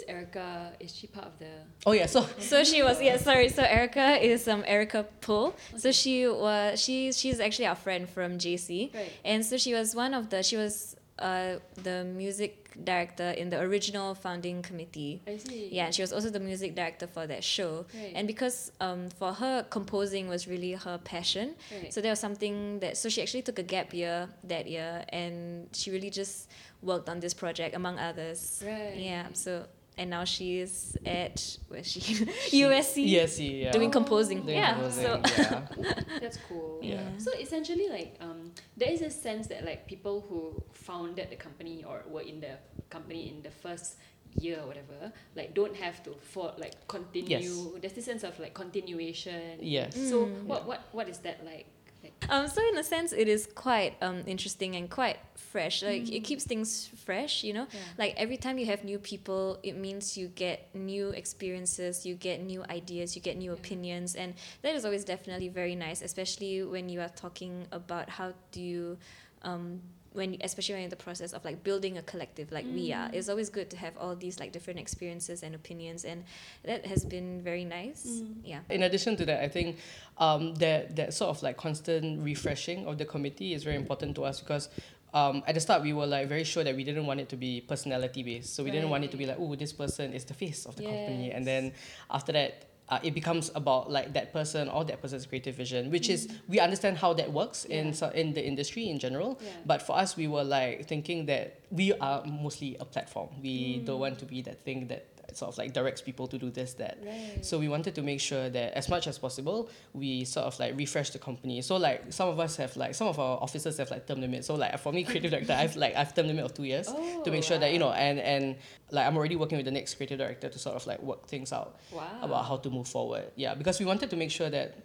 Erica? 0.09 0.73
Is 0.81 0.95
she 0.95 1.07
part 1.07 1.27
of 1.27 1.39
the? 1.39 1.51
oh 1.87 1.93
yeah 1.93 2.07
so 2.07 2.27
So 2.39 2.65
she 2.65 2.83
was 2.83 3.01
yeah 3.03 3.17
sorry 3.17 3.49
so 3.49 3.63
Erica 3.63 4.23
is 4.25 4.47
um 4.49 4.63
Erica 4.67 5.05
Poole 5.21 5.55
so 5.77 5.93
she 5.93 6.27
was 6.29 6.81
she 6.83 7.13
she's 7.13 7.41
actually 7.41 7.67
our 7.67 7.77
friend 7.77 8.09
from 8.09 8.39
JC 8.39 8.95
Right. 8.95 9.13
and 9.25 9.45
so 9.45 9.57
she 9.57 9.73
was 9.75 9.95
one 9.95 10.15
of 10.15 10.31
the 10.31 10.43
she 10.43 10.57
was 10.57 10.97
uh 11.19 11.55
the 11.83 12.05
music 12.05 12.63
director 12.85 13.31
in 13.31 13.49
the 13.49 13.59
original 13.59 14.15
founding 14.15 14.61
committee 14.61 15.23
I 15.27 15.39
see. 15.39 15.71
yeah 15.73 15.87
and 15.87 15.95
she 15.95 16.03
was 16.03 16.13
also 16.13 16.29
the 16.29 16.41
music 16.41 16.75
director 16.75 17.07
for 17.07 17.27
that 17.27 17.43
show 17.43 17.87
Right. 17.95 18.13
and 18.15 18.27
because 18.27 18.71
um 18.83 19.09
for 19.09 19.33
her 19.33 19.65
composing 19.71 20.29
was 20.29 20.47
really 20.47 20.73
her 20.73 20.99
passion 20.99 21.55
Right. 21.73 21.91
so 21.93 22.03
there 22.03 22.13
was 22.13 22.21
something 22.21 22.81
that 22.81 22.99
so 22.99 23.09
she 23.09 23.23
actually 23.23 23.43
took 23.49 23.59
a 23.59 23.63
gap 23.63 23.95
year 23.95 24.29
that 24.45 24.67
year 24.69 25.05
and 25.09 25.69
she 25.73 25.91
really 25.91 26.11
just 26.11 26.51
worked 26.83 27.09
on 27.09 27.19
this 27.21 27.33
project 27.33 27.75
among 27.75 27.99
others 27.99 28.63
Right. 28.67 28.97
yeah 28.97 29.29
so 29.33 29.65
and 29.99 30.11
now 30.11 30.25
she 30.25 30.59
is 30.61 30.97
at 31.07 31.59
where 31.69 31.81
is 31.81 31.91
she 31.91 32.01
USC 32.01 32.97
ESC, 33.15 33.63
yeah. 33.63 33.73
doing 33.73 33.91
composing. 33.91 34.43
Doing 34.43 34.57
yeah, 34.59 34.75
composing, 34.75 35.05
so 35.05 35.23
yeah. 35.43 35.63
That's 36.21 36.39
cool. 36.49 36.79
Yeah. 36.83 37.01
So 37.19 37.33
essentially, 37.33 37.89
like, 37.89 38.17
um, 38.21 38.53
there 38.77 38.91
is 38.91 39.01
a 39.03 39.11
sense 39.11 39.47
that 39.49 39.65
like 39.65 39.87
people 39.87 40.25
who 40.29 40.63
founded 40.73 41.31
the 41.31 41.37
company 41.37 41.85
or 41.85 42.03
were 42.09 42.23
in 42.23 42.41
the 42.41 42.59
company 42.91 43.29
in 43.31 43.43
the 43.43 43.51
first 43.51 43.97
year 44.39 44.59
or 44.61 44.67
whatever, 44.67 45.13
like, 45.35 45.55
don't 45.55 45.75
have 45.77 46.03
to 46.05 46.15
for 46.21 46.53
like 46.59 46.87
continue. 46.89 47.39
Yes. 47.39 47.67
There's 47.81 47.93
this 47.95 48.05
sense 48.05 48.23
of 48.23 48.39
like 48.39 48.53
continuation. 48.55 49.59
Yes. 49.61 49.95
So 49.95 50.27
Mm. 50.27 50.45
what 50.45 50.67
what 50.67 50.81
what 50.93 51.09
is 51.09 51.19
that 51.19 51.45
like? 51.45 51.67
Um, 52.29 52.49
so 52.49 52.61
in 52.73 52.77
a 52.79 52.83
sense, 52.83 53.13
it 53.13 53.29
is 53.29 53.47
quite 53.55 53.95
um, 54.03 54.23
interesting 54.27 54.75
and 54.77 54.91
quite 54.91 55.19
fresh. 55.37 55.83
Like 55.83 56.09
it 56.11 56.23
Mm. 56.23 56.25
keeps 56.25 56.45
things 56.45 56.89
fresh, 57.05 57.45
you 57.45 57.53
know. 57.53 57.67
Yeah. 57.73 57.81
Like 57.99 58.15
every 58.17 58.37
time 58.37 58.59
you 58.59 58.67
have 58.67 58.83
new 58.85 58.99
people, 58.99 59.59
it 59.63 59.77
means 59.77 60.17
you 60.17 60.29
get 60.29 60.69
new 60.75 61.11
experiences, 61.11 62.05
you 62.05 62.15
get 62.17 62.43
new 62.43 62.65
ideas, 62.69 63.15
you 63.17 63.23
get 63.23 63.37
new 63.37 63.53
Yeah. 63.53 63.59
opinions, 63.59 64.17
and 64.17 64.35
that 64.63 64.75
is 64.75 64.85
always 64.85 65.05
definitely 65.05 65.49
very 65.49 65.77
nice, 65.77 66.03
especially 66.03 66.65
when 66.65 66.89
you 66.89 67.01
are 67.01 67.11
talking 67.15 67.67
about 67.71 68.11
how 68.11 68.33
do 68.53 68.61
you. 68.61 68.99
Um, 69.43 69.81
when 70.17 70.37
especially 70.43 70.73
when 70.75 70.81
you're 70.83 70.85
in 70.91 70.91
the 70.99 71.05
process 71.09 71.33
of 71.33 71.45
like 71.45 71.63
building 71.63 71.99
a 71.99 72.03
collective 72.03 72.51
like 72.51 72.67
we 72.79 72.93
are 72.93 73.09
Mm. 73.09 73.15
it's 73.17 73.29
always 73.29 73.51
good 73.59 73.69
to 73.71 73.77
have 73.85 73.95
all 74.03 74.15
these 74.17 74.37
like 74.41 74.51
different 74.57 74.81
experiences 74.81 75.43
and 75.45 75.55
opinions 75.55 76.05
and 76.05 76.25
that 76.65 76.87
has 76.93 77.05
been 77.05 77.29
very 77.51 77.65
nice 77.65 78.03
Mm. 78.07 78.35
yeah 78.53 78.61
In 78.77 78.83
addition 78.83 79.17
to 79.21 79.25
that, 79.27 79.41
I 79.45 79.49
think 79.57 79.77
um, 80.19 80.55
that 80.65 80.97
that 80.97 81.15
sort 81.15 81.31
of 81.37 81.43
like 81.47 81.57
constant 81.57 82.07
refreshing 82.25 82.87
of 82.89 82.95
the 82.99 83.05
committee 83.05 83.51
is 83.57 83.63
very 83.69 83.77
important 83.77 84.15
to 84.17 84.23
us 84.25 84.41
because 84.41 84.69
um, 85.15 85.43
at 85.47 85.55
the 85.55 85.61
start 85.61 85.83
we 85.83 85.93
were 85.93 86.07
like 86.17 86.29
very 86.29 86.45
sure 86.45 86.65
that 86.65 86.75
we 86.77 86.85
didn't 86.85 87.07
want 87.07 87.21
it 87.21 87.29
to 87.31 87.37
be 87.37 87.61
personality 87.73 88.23
based. 88.23 88.55
So 88.55 88.65
we 88.65 88.71
didn't 88.71 88.91
want 88.91 89.05
it 89.05 89.11
to 89.13 89.17
be 89.17 89.25
like, 89.31 89.39
oh, 89.41 89.55
this 89.55 89.73
person 89.73 90.13
is 90.13 90.25
the 90.25 90.35
face 90.35 90.67
of 90.67 90.77
the 90.77 90.83
company, 90.85 91.31
and 91.37 91.47
then 91.47 91.73
after 92.11 92.33
that. 92.33 92.53
Uh, 92.89 93.01
it 93.03 93.15
becomes 93.15 93.51
about 93.57 93.91
like 93.91 94.13
that 94.13 94.33
person 94.33 94.69
or 94.69 94.85
that 94.85 95.03
person's 95.03 95.27
creative 95.27 95.57
vision, 95.57 95.91
which 95.91 96.09
is 96.09 96.29
we 96.47 96.61
understand 96.61 96.97
how 96.97 97.13
that 97.13 97.33
works 97.33 97.65
in 97.65 97.93
so, 97.93 98.09
in 98.11 98.33
the 98.33 98.45
industry 98.45 98.89
in 98.89 98.99
general. 98.99 99.41
Yeah. 99.41 99.51
But 99.67 99.83
for 99.83 99.99
us, 99.99 100.17
we 100.17 100.29
were 100.29 100.45
like 100.45 100.87
thinking 100.87 101.27
that 101.27 101.59
we 101.71 101.93
are 101.95 102.25
mostly 102.25 102.77
a 102.79 102.85
platform. 102.85 103.29
We 103.43 103.79
don't 103.81 103.99
want 103.99 104.21
to 104.21 104.25
be 104.25 104.41
that 104.43 104.61
thing 104.63 104.87
that 104.87 105.05
sort 105.35 105.51
of 105.53 105.59
like 105.59 105.73
directs 105.73 106.01
people 106.01 106.27
to 106.29 106.39
do 106.39 106.51
this, 106.51 106.75
that. 106.75 106.99
right. 107.05 107.45
So 107.45 107.59
we 107.59 107.69
wanted 107.69 107.95
to 107.97 108.03
make 108.03 108.21
sure 108.21 108.49
that 108.51 108.75
as 108.75 108.89
much 108.89 109.07
as 109.07 109.19
possible, 109.19 109.69
we 109.93 110.25
sort 110.25 110.47
of 110.47 110.59
like 110.59 110.77
refresh 110.77 111.11
the 111.11 111.19
company. 111.19 111.63
So 111.63 111.77
like 111.77 112.13
some 112.13 112.29
of 112.29 112.39
us 112.39 112.57
have 112.57 112.77
like 112.77 112.95
some 112.95 113.09
of 113.09 113.19
our 113.19 113.39
officers 113.43 113.77
have 113.79 113.91
like 113.91 114.07
term 114.07 114.21
limits. 114.21 114.47
So 114.47 114.55
like 114.55 114.79
for 114.79 114.93
me, 114.93 115.05
creative 115.05 115.31
director, 115.31 115.53
I've 115.55 115.77
like 115.77 115.95
I've 115.97 116.15
term 116.15 116.27
limit 116.29 116.45
of 116.45 116.55
two 116.55 116.65
years 116.65 116.87
Oh, 116.89 117.23
to 117.25 117.31
make 117.31 117.45
sure 117.45 117.59
that 117.59 117.73
you 117.73 117.79
know 117.79 117.93
and 117.93 118.19
and 118.21 118.57
like 118.91 119.07
I'm 119.07 119.17
already 119.17 119.37
working 119.37 119.57
with 119.59 119.65
the 119.67 119.73
next 119.73 119.95
creative 119.97 120.19
director 120.19 120.49
to 120.49 120.59
sort 120.59 120.77
of 120.77 120.87
like 120.87 121.03
work 121.03 121.27
things 121.27 121.53
out 121.53 121.77
Wow. 121.93 122.07
about 122.23 122.45
how 122.47 122.57
to 122.59 122.71
move 122.71 122.87
forward. 122.89 123.31
Yeah, 123.37 123.55
because 123.55 123.79
we 123.81 123.87
wanted 123.87 124.11
to 124.11 124.17
make 124.17 124.31
sure 124.31 124.51
that 124.51 124.77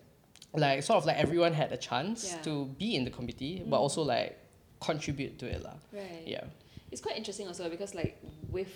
like 0.54 0.84
sort 0.84 0.98
of 0.98 1.06
like 1.06 1.18
everyone 1.18 1.54
had 1.54 1.72
a 1.72 1.78
chance 1.78 2.32
Yeah. 2.32 2.42
to 2.44 2.66
be 2.78 2.96
in 2.96 3.04
the 3.06 3.12
committee, 3.12 3.64
but 3.66 3.78
Mm. 3.78 3.82
also 3.82 4.02
like 4.04 4.38
contribute 4.80 5.38
to 5.40 5.46
it 5.46 5.64
lah. 5.64 5.76
Right. 5.94 6.24
Yeah. 6.26 6.44
It's 6.92 7.00
quite 7.02 7.16
interesting 7.16 7.48
also 7.48 7.70
because 7.70 7.96
like 7.96 8.18
with 8.50 8.68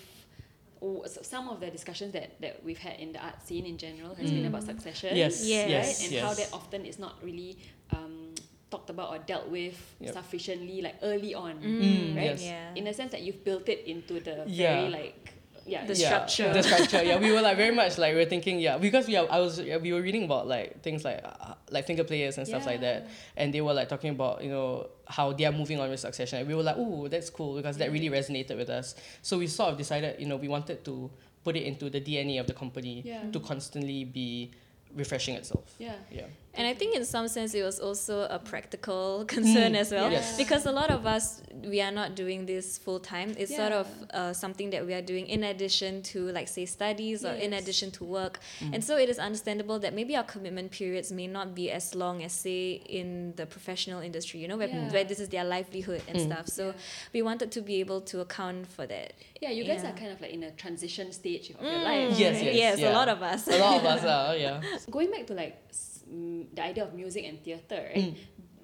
some 1.34 1.46
of 1.54 1.58
the 1.64 1.70
discussions 1.78 2.12
that, 2.18 2.30
that 2.44 2.56
we've 2.66 2.78
had 2.88 2.96
in 3.00 3.10
the 3.16 3.20
art 3.28 3.40
scene 3.48 3.66
in 3.66 3.78
general 3.78 4.14
has 4.20 4.30
been 4.30 4.44
Mm. 4.44 4.52
about 4.52 4.64
succession. 4.64 5.16
Yes. 5.16 5.46
Yes. 5.46 5.66
Right? 5.70 6.00
And 6.04 6.12
yes. 6.14 6.24
how 6.26 6.34
that 6.42 6.50
often 6.60 6.86
is 6.86 6.98
not 7.06 7.14
really 7.28 7.58
um, 7.96 8.34
talked 8.72 8.90
about 8.90 9.10
or 9.14 9.20
dealt 9.32 9.48
with 9.50 9.78
Yep. 10.02 10.14
sufficiently 10.14 10.82
like 10.82 10.98
early 11.02 11.34
on. 11.46 11.54
Mm, 11.62 12.16
right? 12.18 12.26
yes. 12.34 12.42
yeah 12.44 12.74
In 12.80 12.88
a 12.88 12.94
sense 12.94 13.12
that 13.16 13.22
you've 13.26 13.44
built 13.44 13.70
it 13.70 13.86
into 13.86 14.20
the 14.20 14.44
Yeah. 14.48 14.76
very 14.76 14.90
like 14.90 15.22
yeah 15.66 15.86
The 15.86 15.96
yeah, 15.96 16.08
structure. 16.08 16.54
The 16.54 16.64
structure. 16.64 17.04
Yeah, 17.04 17.18
we 17.20 17.32
were 17.32 17.42
like 17.42 17.58
very 17.58 17.74
much 17.76 17.98
like 17.98 18.14
we 18.14 18.20
were 18.20 18.30
thinking. 18.30 18.60
Yeah, 18.60 18.78
because 18.78 19.08
we 19.08 19.16
are, 19.18 19.28
I 19.30 19.40
was 19.40 19.60
yeah, 19.60 19.78
we 19.78 19.92
were 19.94 20.02
reading 20.02 20.24
about 20.26 20.48
like 20.48 20.82
things 20.82 21.04
like 21.04 21.22
uh, 21.24 21.56
like 21.72 21.86
finger 21.88 22.04
players 22.04 22.38
and 22.38 22.48
stuff 22.48 22.66
like 22.66 22.82
that, 22.82 23.08
and 23.36 23.54
they 23.54 23.62
were 23.62 23.74
like 23.74 23.90
talking 23.90 24.12
about 24.12 24.44
you 24.44 24.50
know 24.50 24.88
how 25.08 25.34
they 25.34 25.46
are 25.46 25.52
moving 25.52 25.80
on 25.80 25.90
with 25.90 26.00
succession. 26.00 26.40
And 26.40 26.48
we 26.48 26.56
were 26.56 26.64
like, 26.64 26.78
oh, 26.78 27.08
that's 27.08 27.30
cool 27.30 27.56
because 27.58 27.78
that 27.78 27.92
really 27.92 28.10
resonated 28.10 28.58
with 28.58 28.70
us. 28.70 28.96
So 29.22 29.38
we 29.38 29.48
sort 29.48 29.72
of 29.72 29.78
decided, 29.78 30.20
you 30.20 30.28
know, 30.28 30.36
we 30.38 30.48
wanted 30.48 30.84
to 30.86 31.10
put 31.44 31.56
it 31.56 31.64
into 31.64 31.90
the 31.90 32.02
DNA 32.02 32.40
of 32.40 32.48
the 32.48 32.54
company 32.54 33.04
Yeah. 33.06 33.22
to 33.32 33.40
constantly 33.40 34.04
be 34.04 34.52
refreshing 34.96 35.36
itself. 35.36 35.76
Yeah. 35.78 35.94
Yeah. 36.12 36.26
And 36.58 36.66
I 36.68 36.74
think 36.74 36.96
in 36.96 37.04
some 37.06 37.28
sense 37.28 37.54
it 37.54 37.64
was 37.64 37.80
also 37.80 38.22
a 38.30 38.40
practical 38.40 39.26
concern 39.28 39.74
Mm, 39.74 39.80
as 39.80 39.92
well. 39.92 40.12
yes. 40.12 40.38
Because 40.38 40.66
a 40.66 40.72
lot 40.72 40.90
of 40.92 41.06
us, 41.06 41.42
we 41.64 41.82
are 41.82 41.92
not 41.92 42.16
doing 42.16 42.46
this 42.46 42.78
full 42.78 43.00
time. 43.00 43.36
It's 43.38 43.56
sort 43.56 43.72
of 43.72 43.88
uh, 44.14 44.34
something 44.34 44.70
that 44.70 44.86
we 44.86 44.94
are 44.94 45.02
doing 45.02 45.28
in 45.28 45.44
addition 45.44 46.02
to, 46.04 46.32
like, 46.32 46.48
say, 46.48 46.66
studies 46.66 47.26
or 47.26 47.34
in 47.34 47.54
addition 47.54 47.92
to 47.92 48.04
work. 48.04 48.40
Mm. 48.60 48.76
And 48.76 48.84
so 48.84 48.98
it 48.98 49.10
is 49.10 49.20
understandable 49.20 49.80
that 49.80 49.94
maybe 49.94 50.16
our 50.16 50.24
commitment 50.24 50.72
periods 50.72 51.12
may 51.12 51.28
not 51.28 51.56
be 51.56 51.72
as 51.72 51.94
long 51.96 52.24
as, 52.24 52.32
say, 52.34 52.74
in 52.74 53.34
the 53.36 53.46
professional 53.46 54.02
industry, 54.02 54.40
you 54.40 54.48
know, 54.48 54.58
where, 54.58 54.68
Yeah. 54.70 54.92
where 54.92 55.04
this 55.04 55.20
is 55.20 55.30
their 55.30 55.44
livelihood 55.44 56.02
and 56.08 56.18
Mm. 56.18 56.26
stuff. 56.32 56.48
So 56.48 56.68
Yeah. 56.68 56.74
we 57.14 57.22
wanted 57.22 57.52
to 57.52 57.62
be 57.62 57.80
able 57.80 58.02
to 58.12 58.22
account 58.22 58.68
for 58.68 58.86
that. 58.88 59.14
Yeah, 59.42 59.52
you 59.52 59.64
guys 59.64 59.82
Yeah. 59.84 59.90
are 59.92 59.98
kind 59.98 60.12
of 60.12 60.22
like 60.22 60.32
in 60.32 60.44
a 60.44 60.52
transition 60.52 61.12
stage 61.12 61.50
of 61.50 61.62
your 61.62 61.72
Mm. 61.72 61.84
life. 61.84 62.20
Yes, 62.20 62.42
yes, 62.44 62.56
yes, 62.56 62.80
yeah. 62.80 62.92
a 62.92 62.94
lot 62.94 63.10
of 63.10 63.22
us. 63.22 63.48
A 63.48 63.58
lot 63.60 63.78
of 63.80 63.86
us 63.86 64.04
are. 64.16 64.36
Yeah. 64.38 64.62
Going 64.90 65.12
back 65.12 65.28
to 65.28 65.34
like 65.34 65.56
mm, 66.12 66.48
the 66.56 66.64
idea 66.64 66.84
of 66.84 66.94
music 66.94 67.26
and 67.26 67.44
theatre, 67.44 67.90
right? 67.94 68.16
Mm. 68.16 68.16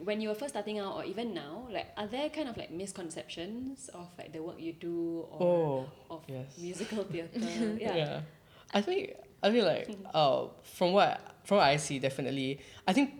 When 0.01 0.19
you 0.19 0.29
were 0.29 0.35
first 0.35 0.53
starting 0.53 0.79
out, 0.79 0.95
or 0.95 1.05
even 1.05 1.33
now, 1.33 1.67
like, 1.69 1.87
are 1.95 2.07
there 2.07 2.29
kind 2.29 2.49
of 2.49 2.57
like 2.57 2.71
misconceptions 2.71 3.89
of 3.93 4.07
like 4.17 4.33
the 4.33 4.41
work 4.41 4.59
you 4.59 4.73
do 4.73 5.27
or 5.29 5.85
Oh. 6.09 6.15
of 6.15 6.23
yes. 6.27 6.57
musical 6.57 7.03
theatre? 7.03 7.39
yeah. 7.79 7.95
yeah. 7.95 8.21
I 8.73 8.81
think 8.81 9.13
I 9.43 9.51
feel 9.51 9.65
like 9.65 9.89
uh 10.13 10.47
from 10.63 10.93
what 10.93 11.19
from 11.43 11.57
what 11.57 11.67
I 11.67 11.77
see 11.77 11.99
definitely 11.99 12.59
I 12.87 12.93
think 12.93 13.13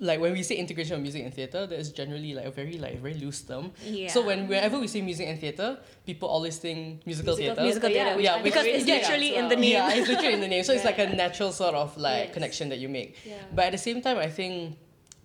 like 0.00 0.18
when 0.20 0.32
we 0.32 0.42
say 0.42 0.56
integration 0.56 0.96
of 0.96 1.02
music 1.02 1.22
and 1.24 1.32
theatre, 1.32 1.66
that 1.66 1.78
is 1.78 1.92
generally 1.92 2.34
like 2.34 2.46
a 2.46 2.50
very 2.50 2.78
like 2.78 2.98
very 3.00 3.14
loose 3.14 3.42
term. 3.42 3.70
Yeah. 3.84 4.08
So 4.10 4.22
when 4.26 4.48
whenever 4.48 4.78
we 4.78 4.88
say 4.88 5.00
music 5.00 5.28
and 5.28 5.38
theatre, 5.40 5.78
people 6.04 6.28
always 6.28 6.58
think 6.58 7.06
musical, 7.06 7.36
Musical 7.36 7.36
theatre. 7.36 7.62
Musical 7.62 7.90
Yeah, 7.90 8.02
theatre, 8.04 8.16
which 8.16 8.24
yeah, 8.24 8.34
I'm 8.34 8.42
because 8.42 8.66
it's 8.66 8.80
into 8.82 8.92
literally 8.94 9.36
as 9.36 9.42
in 9.44 9.48
the 9.50 9.56
name. 9.56 9.72
Yeah, 9.72 9.94
it's 9.94 10.08
literally 10.08 10.34
in 10.34 10.40
the 10.40 10.48
name. 10.48 10.64
So 10.64 10.72
it's 10.72 10.84
like 10.90 10.98
a 10.98 11.06
natural 11.14 11.52
sort 11.52 11.74
of 11.74 11.96
like 11.96 12.26
Yes. 12.26 12.34
connection 12.34 12.68
that 12.70 12.78
you 12.78 12.88
make. 12.88 13.16
Yeah. 13.24 13.36
But 13.54 13.66
at 13.66 13.72
the 13.72 13.78
same 13.78 14.02
time, 14.02 14.18
I 14.18 14.28
think 14.28 14.76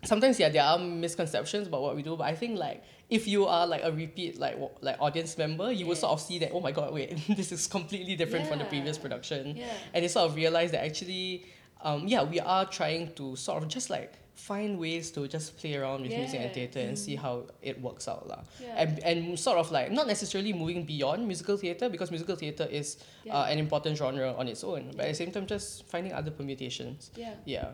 sometimes 0.05 0.39
yeah 0.39 0.47
there 0.49 0.63
are 0.63 0.77
misconceptions 0.79 1.67
about 1.67 1.81
what 1.81 1.95
we 1.95 2.03
do. 2.03 2.15
But 2.15 2.25
I 2.27 2.35
think 2.35 2.57
like 2.59 2.83
if 3.09 3.27
you 3.27 3.47
are 3.47 3.65
like 3.65 3.83
a 3.83 3.91
repeat 3.91 4.39
like 4.39 4.57
wa- 4.57 4.69
like 4.81 4.97
audience 4.99 5.35
member, 5.37 5.71
you 5.71 5.87
will 5.87 5.95
sort 5.95 6.13
of 6.13 6.21
see 6.21 6.37
that 6.39 6.51
oh 6.53 6.59
my 6.61 6.71
god 6.71 6.93
wait 6.93 7.17
this 7.35 7.51
is 7.51 7.65
completely 7.67 8.15
different 8.15 8.47
from 8.47 8.59
the 8.59 8.65
previous 8.65 8.97
production, 8.99 9.57
Yeah. 9.57 9.65
and 9.95 10.03
they 10.03 10.07
sort 10.07 10.29
of 10.29 10.35
realize 10.35 10.71
that 10.71 10.85
actually, 10.85 11.45
um, 11.81 12.07
yeah 12.07 12.23
we 12.23 12.39
are 12.39 12.65
trying 12.65 13.13
to 13.15 13.35
sort 13.35 13.63
of 13.63 13.67
just 13.69 13.89
like 13.89 14.13
find 14.47 14.79
ways 14.79 15.11
to 15.15 15.27
just 15.27 15.57
play 15.59 15.75
around 15.75 16.01
with 16.03 16.11
music 16.11 16.39
and 16.39 16.51
theatre 16.53 16.79
and 16.79 16.97
see 16.97 17.15
how 17.15 17.43
it 17.61 17.75
works 17.81 18.07
out 18.07 18.23
lah. 18.31 18.41
Yeah. 18.61 18.81
And, 18.81 18.99
and 19.09 19.17
sort 19.39 19.57
of 19.59 19.71
like 19.71 19.91
not 19.91 20.07
necessarily 20.07 20.53
moving 20.53 20.85
beyond 20.85 21.27
musical 21.27 21.57
theatre 21.57 21.89
because 21.89 22.09
musical 22.11 22.35
theatre 22.35 22.67
is 22.69 22.97
Yeah. 23.23 23.35
uh, 23.35 23.45
an 23.51 23.57
important 23.59 23.97
genre 23.97 24.33
on 24.37 24.47
its 24.47 24.63
own, 24.63 24.91
but 24.95 25.05
at 25.05 25.09
the 25.13 25.19
same 25.21 25.31
time 25.31 25.45
just 25.45 25.85
finding 25.91 26.13
other 26.13 26.31
permutations. 26.31 27.11
yeah. 27.15 27.35
Yeah. 27.45 27.71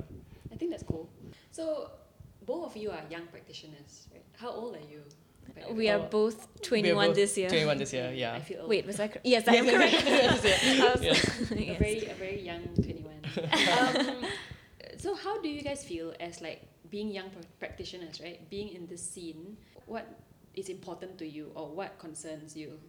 I 0.51 0.56
think 0.58 0.71
that's 0.71 0.84
cool. 0.84 1.10
So, 1.51 1.91
both 2.45 2.63
of 2.71 2.78
you 2.82 2.89
are 2.91 3.04
young 3.10 3.25
practitioners, 3.28 4.08
right? 4.13 4.23
How 4.41 4.51
old 4.51 4.75
are 4.75 4.88
you? 4.91 5.04
we 5.71 5.89
are 5.93 5.99
both 5.99 6.47
We're 6.58 6.63
21 6.95 7.08
both 7.08 7.15
this 7.15 7.38
year. 7.38 7.49
21 7.49 7.78
this 7.78 7.93
year, 7.93 8.08
I 8.08 8.13
yeah. 8.13 8.39
feel 8.39 8.62
old. 8.62 8.69
Wait, 8.69 8.86
was 8.88 8.99
I? 8.99 9.08
Cor- 9.08 9.21
yes, 9.23 9.43
I 9.47 9.56
am 9.62 9.65
correct. 9.73 9.93
I 10.08 10.91
was- 10.95 11.04
Yeah. 11.04 11.12
a 11.75 11.78
very 11.78 11.99
a 12.08 12.15
very 12.15 12.41
young 12.41 12.63
21 12.75 13.13
um, 13.36 14.25
so 15.05 15.13
how 15.13 15.39
do 15.39 15.47
you 15.47 15.61
guys 15.61 15.83
feel 15.83 16.13
as 16.19 16.41
like 16.41 16.65
being 16.89 17.11
young 17.11 17.29
pra- 17.29 17.45
practitioners 17.59 18.19
right? 18.21 18.49
Being 18.49 18.69
in 18.69 18.87
this 18.87 19.07
scene 19.07 19.55
what 19.85 20.07
is 20.55 20.69
important 20.69 21.19
to 21.19 21.27
you 21.27 21.51
or 21.53 21.67
what 21.67 21.99
concerns 21.99 22.57
you? 22.57 22.79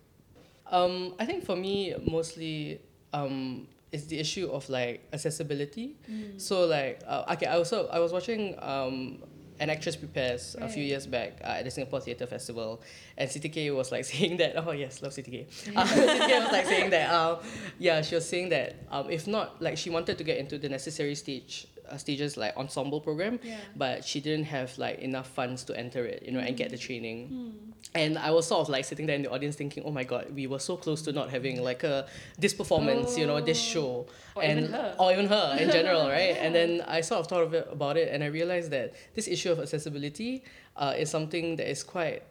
Um, 0.71 1.15
I 1.19 1.27
think 1.27 1.45
for 1.45 1.57
me, 1.57 1.95
mostly 2.11 2.81
um, 3.13 3.69
it's 3.93 4.07
the 4.07 4.19
issue 4.19 4.49
of 4.51 4.67
like 4.71 5.07
accessibility. 5.13 5.97
So 6.39 6.65
like, 6.65 7.03
uh, 7.07 7.35
okay, 7.35 7.47
I 7.47 7.57
also 7.57 7.87
I 7.89 7.99
was 7.99 8.13
watching 8.13 8.57
um, 8.61 9.23
an 9.61 9.71
actress 9.71 9.97
prepares 9.97 10.57
a 10.61 10.69
few 10.69 10.83
years 10.83 11.07
back 11.07 11.39
uh, 11.45 11.59
at 11.59 11.65
the 11.65 11.71
Singapore 11.71 12.01
Theatre 12.01 12.27
Festival, 12.27 12.81
and 13.17 13.29
Siti 13.29 13.53
K 13.53 13.71
was 13.71 13.93
like 13.93 14.05
saying 14.13 14.39
that 14.39 14.55
oh 14.57 14.73
yes, 14.73 15.03
love 15.03 15.13
Siti 15.13 15.31
K. 15.31 15.47
Uh, 15.77 15.85
Siti 15.85 16.27
K 16.27 16.41
was 16.41 16.53
like 16.53 16.67
saying 16.67 16.91
that 16.91 17.13
um, 17.13 17.39
yeah, 17.79 18.01
she 18.01 18.15
was 18.15 18.29
saying 18.29 18.49
that 18.49 18.77
um, 18.91 19.11
if 19.11 19.27
not 19.27 19.61
like 19.61 19.77
she 19.77 19.91
wanted 19.91 20.19
to 20.19 20.25
get 20.25 20.39
into 20.39 20.59
the 20.59 20.69
necessary 20.69 21.15
stage 21.15 21.69
uh, 21.91 21.97
stages 21.97 22.37
like 22.37 22.57
ensemble 22.57 23.01
program, 23.01 23.39
yeah 23.43 23.57
but 23.77 24.05
she 24.05 24.21
didn't 24.21 24.45
have 24.47 24.77
like 24.79 24.99
enough 25.01 25.29
funds 25.29 25.65
to 25.65 25.77
enter 25.79 26.05
it, 26.05 26.23
you 26.25 26.33
know, 26.33 26.41
and 26.41 26.57
get 26.57 26.71
the 26.71 26.79
training. 26.79 27.29
Hmm. 27.29 27.51
And 27.95 28.19
I 28.19 28.31
was 28.31 28.47
sort 28.47 28.61
of 28.63 28.69
like 28.69 28.85
sitting 28.85 29.07
there 29.07 29.17
in 29.17 29.23
the 29.23 29.31
audience 29.31 29.57
thinking, 29.57 29.83
oh 29.87 29.91
my 29.93 30.05
god, 30.05 30.27
we 30.35 30.47
were 30.47 30.59
so 30.59 30.77
close 30.77 31.03
to 31.03 31.13
not 31.13 31.31
having 31.31 31.63
like 31.63 31.83
a 31.85 32.07
this 32.39 32.53
performance, 32.53 33.17
you 33.17 33.27
know, 33.27 33.41
this 33.41 33.61
show, 33.61 34.07
or 34.35 34.43
and 34.43 34.59
even 34.61 34.73
her 34.73 34.97
or 34.99 35.13
even 35.13 35.27
her 35.27 35.57
in 35.59 35.71
general, 35.71 36.09
right? 36.19 36.37
And 36.39 36.55
then 36.55 36.83
I 36.87 37.01
sort 37.01 37.21
of 37.21 37.27
thought 37.29 37.43
of 37.45 37.55
it, 37.55 37.69
about 37.71 37.97
it, 37.97 38.13
and 38.13 38.23
I 38.25 38.27
realized 38.27 38.71
that 38.73 38.95
this 39.15 39.29
issue 39.29 39.53
of 39.53 39.59
accessibility 39.61 40.43
uh, 40.77 40.95
is 40.99 41.09
something 41.11 41.57
that 41.57 41.71
is 41.71 41.83
quite 41.85 42.23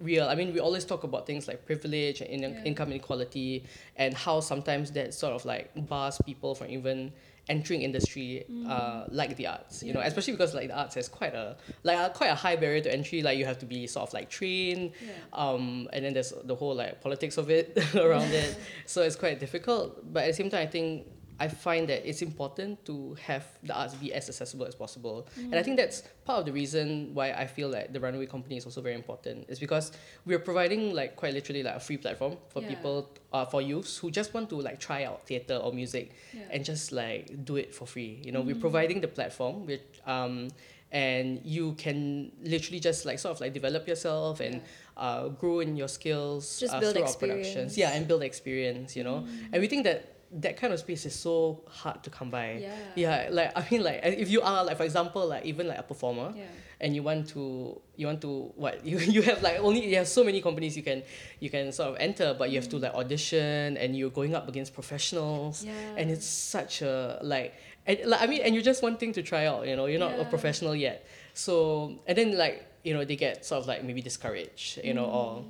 real. 0.00 0.26
I 0.26 0.34
mean, 0.34 0.52
we 0.52 0.58
always 0.60 0.84
talk 0.84 1.04
about 1.04 1.26
things 1.26 1.46
like 1.46 1.64
privilege 1.64 2.20
and 2.20 2.30
in- 2.30 2.42
Yeah. 2.42 2.64
income 2.64 2.90
inequality, 2.90 3.64
and 3.96 4.12
how 4.14 4.40
sometimes 4.40 4.90
that 4.92 5.14
sort 5.14 5.32
of 5.32 5.44
like 5.44 5.70
bars 5.88 6.18
people 6.26 6.54
from 6.56 6.68
even 6.70 7.12
entering 7.48 7.82
industry 7.82 8.44
uh, 8.68 9.04
like 9.10 9.36
the 9.36 9.46
arts. 9.46 9.82
You 9.82 9.92
know, 9.92 10.00
especially 10.00 10.32
because 10.34 10.54
like 10.54 10.68
the 10.68 10.78
arts 10.78 10.94
has 10.94 11.08
quite 11.08 11.34
a 11.34 11.56
like 11.82 11.98
a, 11.98 12.10
quite 12.14 12.28
a 12.30 12.34
high 12.34 12.56
barrier 12.56 12.80
to 12.82 12.92
entry. 12.92 13.22
Like 13.22 13.38
you 13.38 13.44
have 13.44 13.58
to 13.58 13.66
be 13.66 13.86
sort 13.86 14.08
of 14.08 14.14
like 14.14 14.30
trained, 14.30 14.92
Yeah. 15.04 15.12
um, 15.32 15.88
and 15.92 16.04
then 16.04 16.14
there's 16.14 16.32
the 16.44 16.54
whole 16.54 16.74
like 16.74 17.00
politics 17.00 17.36
of 17.36 17.50
it 17.50 17.76
around 17.94 18.30
it. 18.32 18.56
So 18.86 19.02
it's 19.02 19.16
quite 19.16 19.40
difficult. 19.40 20.12
But 20.12 20.24
at 20.24 20.26
the 20.28 20.32
same 20.34 20.50
time, 20.50 20.62
I 20.62 20.70
think 20.70 21.06
I 21.40 21.48
find 21.48 21.88
that 21.88 22.08
it's 22.08 22.22
important 22.22 22.84
to 22.86 23.14
have 23.26 23.44
the 23.62 23.74
arts 23.76 23.94
be 23.94 24.12
as 24.12 24.28
accessible 24.28 24.66
as 24.66 24.74
possible. 24.74 25.26
And 25.36 25.56
I 25.56 25.62
think 25.62 25.76
that's 25.76 26.02
part 26.24 26.40
of 26.40 26.46
the 26.46 26.52
reason 26.52 27.10
why 27.12 27.32
I 27.32 27.46
feel 27.46 27.68
like 27.68 27.92
the 27.92 27.98
Runaway 28.00 28.26
Company 28.26 28.56
is 28.56 28.64
also 28.64 28.80
very 28.80 28.94
important. 28.94 29.46
Is 29.48 29.58
because 29.58 29.90
we're 30.26 30.38
providing 30.38 30.94
like 30.94 31.16
quite 31.16 31.34
literally 31.34 31.62
like 31.62 31.74
a 31.76 31.80
free 31.80 31.96
platform 31.96 32.36
for 32.48 32.62
Yeah. 32.62 32.68
people, 32.68 33.10
uh, 33.32 33.44
for 33.46 33.60
youths 33.62 33.98
who 33.98 34.10
just 34.10 34.32
want 34.32 34.48
to 34.50 34.56
like 34.60 34.78
try 34.78 35.04
out 35.04 35.26
theatre 35.26 35.56
or 35.56 35.72
music 35.72 36.12
Yeah. 36.32 36.42
and 36.50 36.64
just 36.64 36.92
like 36.92 37.44
do 37.44 37.56
it 37.56 37.74
for 37.74 37.86
free. 37.86 38.20
You 38.22 38.30
know, 38.32 38.40
we're 38.40 38.54
providing 38.68 39.00
the 39.00 39.08
platform 39.08 39.66
which 39.66 39.82
um 40.06 40.48
and 40.92 41.40
you 41.44 41.72
can 41.72 42.30
literally 42.44 42.78
just 42.78 43.04
like 43.04 43.18
sort 43.18 43.34
of 43.34 43.40
like 43.40 43.52
develop 43.52 43.88
yourself 43.88 44.38
and 44.38 44.62
uh, 44.96 45.26
grow 45.26 45.58
in 45.58 45.76
your 45.76 45.88
skills 45.88 46.60
Just 46.60 46.72
uh, 46.72 46.78
build 46.78 46.94
through 46.94 47.02
our 47.02 47.14
productions. 47.14 47.76
Yeah, 47.76 47.90
and 47.90 48.06
build 48.06 48.22
experience, 48.22 48.94
you 48.94 49.02
know. 49.02 49.26
And 49.52 49.60
we 49.60 49.66
think 49.66 49.82
that 49.84 50.13
that 50.40 50.56
kind 50.56 50.72
of 50.72 50.80
space 50.80 51.06
is 51.06 51.14
so 51.14 51.62
hard 51.68 52.02
to 52.02 52.10
come 52.10 52.30
by. 52.30 52.58
Yeah. 52.60 52.74
Yeah, 52.96 53.28
like 53.30 53.52
I 53.56 53.66
mean 53.70 53.84
like 53.84 54.00
if 54.02 54.30
you 54.30 54.42
are 54.42 54.64
like 54.64 54.76
for 54.76 54.84
example 54.84 55.26
like 55.26 55.44
even 55.44 55.68
like 55.68 55.78
a 55.78 55.82
performer 55.82 56.32
Yeah. 56.36 56.44
and 56.80 56.94
you 56.94 57.02
want 57.02 57.28
to 57.30 57.80
you 57.96 58.06
want 58.08 58.20
to 58.22 58.52
what 58.56 58.84
you, 58.90 58.98
you 58.98 59.22
have 59.22 59.42
like 59.42 59.60
only 59.60 59.86
you 59.88 59.96
have 59.96 60.08
so 60.08 60.24
many 60.24 60.40
companies 60.40 60.76
you 60.76 60.82
can 60.82 61.02
you 61.38 61.50
can 61.50 61.70
sort 61.72 61.90
of 61.90 61.96
enter 62.00 62.34
but 62.36 62.50
you 62.50 62.58
have 62.58 62.68
to 62.70 62.76
mm. 62.76 62.82
like 62.82 62.94
audition 62.94 63.76
and 63.76 63.96
you're 63.96 64.10
going 64.10 64.34
up 64.34 64.48
against 64.48 64.74
professionals 64.74 65.62
Yeah. 65.64 65.72
and 65.96 66.10
it's 66.10 66.26
such 66.26 66.82
a 66.82 67.20
like 67.22 67.54
and 67.86 67.98
like 68.04 68.20
I 68.22 68.26
mean 68.26 68.40
and 68.42 68.54
you're 68.54 68.64
just 68.64 68.82
wanting 68.82 69.12
to 69.12 69.22
try 69.22 69.46
out 69.46 69.68
you 69.68 69.76
know 69.76 69.86
you're 69.86 70.00
not 70.00 70.18
a 70.18 70.24
professional 70.24 70.74
yet 70.74 71.06
so 71.32 71.98
and 72.06 72.18
then 72.18 72.36
like 72.36 72.66
you 72.82 72.92
know 72.92 73.04
they 73.04 73.16
get 73.16 73.44
sort 73.46 73.62
of 73.62 73.68
like 73.68 73.84
maybe 73.84 74.02
discouraged 74.02 74.80
you 74.82 74.94
know 74.94 75.06
mm. 75.06 75.14
or 75.14 75.44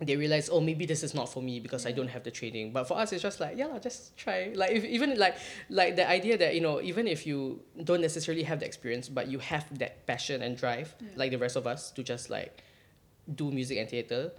they 0.00 0.16
realize 0.16 0.48
oh 0.52 0.60
maybe 0.60 0.86
this 0.86 1.02
is 1.02 1.12
not 1.12 1.28
for 1.28 1.42
me 1.42 1.58
because 1.58 1.84
I 1.84 1.90
don't 1.92 2.08
have 2.08 2.22
the 2.22 2.30
training. 2.30 2.72
But 2.72 2.84
for 2.84 2.96
us 2.98 3.12
it's 3.12 3.22
just 3.22 3.40
like 3.40 3.56
yeah 3.58 3.78
just 3.78 4.16
try. 4.16 4.52
Like 4.54 4.70
if, 4.70 4.84
even 4.84 5.18
like 5.18 5.36
like 5.68 5.96
the 5.96 6.08
idea 6.08 6.38
that 6.38 6.54
you 6.54 6.60
know 6.60 6.80
even 6.80 7.06
if 7.08 7.26
you 7.26 7.60
don't 7.82 8.00
necessarily 8.00 8.44
have 8.44 8.60
the 8.60 8.66
experience 8.66 9.08
but 9.08 9.26
you 9.28 9.38
have 9.40 9.66
that 9.78 10.06
passion 10.06 10.42
and 10.42 10.56
drive 10.56 10.94
Yeah. 11.00 11.08
like 11.16 11.30
the 11.32 11.38
rest 11.38 11.56
of 11.56 11.66
us 11.66 11.90
to 11.92 12.02
just 12.04 12.30
like 12.30 12.62
do 13.34 13.50
music 13.50 13.78
and 13.78 13.88
theater 13.88 14.32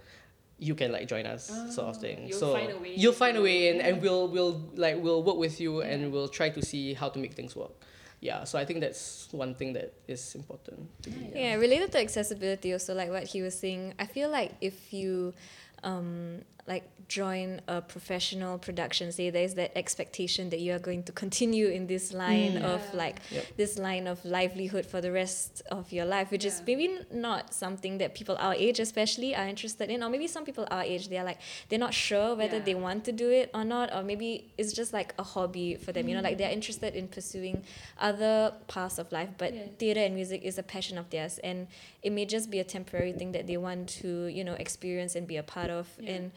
you 0.58 0.74
can 0.74 0.92
like 0.92 1.08
join 1.08 1.24
us 1.26 1.50
ah, 1.52 1.68
sort 1.70 1.88
of 1.88 1.96
Oh, 1.96 2.00
thing. 2.00 2.26
you'll 2.28 2.38
so 2.38 2.52
find 2.54 2.70
a 2.72 2.78
way 2.78 2.94
you'll 2.96 3.12
find 3.12 3.36
a 3.36 3.42
way 3.42 3.68
and, 3.70 3.80
and 3.80 4.02
we'll 4.02 4.28
we'll 4.28 4.60
like 4.74 4.96
we'll 5.02 5.22
work 5.22 5.36
with 5.36 5.60
you 5.60 5.80
Yeah. 5.82 5.88
and 5.88 6.12
we'll 6.12 6.28
try 6.28 6.48
to 6.50 6.62
see 6.64 6.94
how 6.94 7.08
to 7.08 7.18
make 7.18 7.34
things 7.34 7.54
work 7.54 7.72
yeah 8.20 8.44
so 8.44 8.58
I 8.58 8.64
think 8.64 8.80
that's 8.80 9.28
one 9.32 9.54
thing 9.54 9.72
that 9.74 9.92
is 10.06 10.34
important 10.34 10.88
to 11.02 11.10
be, 11.10 11.20
Nice. 11.20 11.32
Yeah, 11.34 11.54
related 11.54 11.92
to 11.92 12.00
accessibility, 12.00 12.72
also 12.72 12.94
like 12.94 13.10
what 13.10 13.24
he 13.24 13.42
was 13.42 13.58
saying, 13.58 13.94
I 13.98 14.06
feel 14.06 14.30
like 14.30 14.52
if 14.60 14.92
you 14.92 15.34
um, 15.82 16.42
like 16.66 16.84
join 17.08 17.60
a 17.66 17.80
professional 17.80 18.56
production, 18.58 19.10
say 19.10 19.30
there's 19.30 19.54
that 19.54 19.72
expectation 19.76 20.50
that 20.50 20.60
you 20.60 20.72
are 20.72 20.78
going 20.78 21.02
to 21.02 21.10
continue 21.12 21.66
in 21.68 21.86
this 21.88 22.12
line 22.12 22.52
Mm. 22.52 22.62
of 22.62 22.80
Yeah. 22.92 22.96
like 22.98 23.16
Yep. 23.32 23.44
this 23.56 23.78
line 23.78 24.06
of 24.06 24.24
livelihood 24.24 24.86
for 24.86 25.00
the 25.00 25.10
rest 25.10 25.62
of 25.72 25.90
your 25.92 26.04
life, 26.04 26.30
which 26.30 26.44
is 26.44 26.62
maybe 26.66 26.98
not 27.10 27.52
something 27.52 27.98
that 27.98 28.14
people 28.14 28.36
our 28.38 28.54
age 28.54 28.78
especially 28.78 29.34
are 29.34 29.46
interested 29.48 29.90
in, 29.90 30.02
or 30.04 30.08
maybe 30.10 30.28
some 30.28 30.44
people 30.44 30.66
our 30.70 30.84
age 30.84 31.08
they're 31.08 31.24
like 31.24 31.38
they're 31.68 31.80
not 31.80 31.94
sure 31.94 32.36
whether 32.36 32.58
Yeah. 32.58 32.64
they 32.64 32.74
want 32.76 33.04
to 33.06 33.12
do 33.12 33.30
it 33.30 33.50
or 33.54 33.64
not, 33.64 33.92
or 33.92 34.02
maybe 34.04 34.50
it's 34.56 34.72
just 34.72 34.92
like 34.92 35.14
a 35.18 35.22
hobby 35.24 35.74
for 35.74 35.90
them. 35.92 36.08
You 36.08 36.14
know, 36.16 36.22
like 36.22 36.34
Mm. 36.36 36.38
they're 36.38 36.52
interested 36.52 36.94
in 36.94 37.08
pursuing 37.08 37.64
other 37.98 38.54
paths 38.68 38.98
of 38.98 39.10
life, 39.10 39.30
but 39.38 39.52
Yeah. 39.54 39.62
theater 39.78 40.00
and 40.00 40.14
music 40.14 40.42
is 40.44 40.58
a 40.58 40.62
passion 40.62 40.96
of 40.98 41.10
theirs, 41.10 41.38
and 41.42 41.66
it 42.02 42.10
may 42.12 42.24
just 42.24 42.50
be 42.50 42.60
a 42.60 42.64
temporary 42.64 43.12
thing 43.12 43.32
that 43.32 43.46
they 43.46 43.56
want 43.56 43.88
to 44.02 44.26
you 44.26 44.44
know 44.44 44.54
experience 44.54 45.16
and 45.16 45.26
be 45.26 45.36
a 45.36 45.42
part 45.42 45.70
of, 45.70 45.88
Yeah. 45.98 46.12
and 46.12 46.30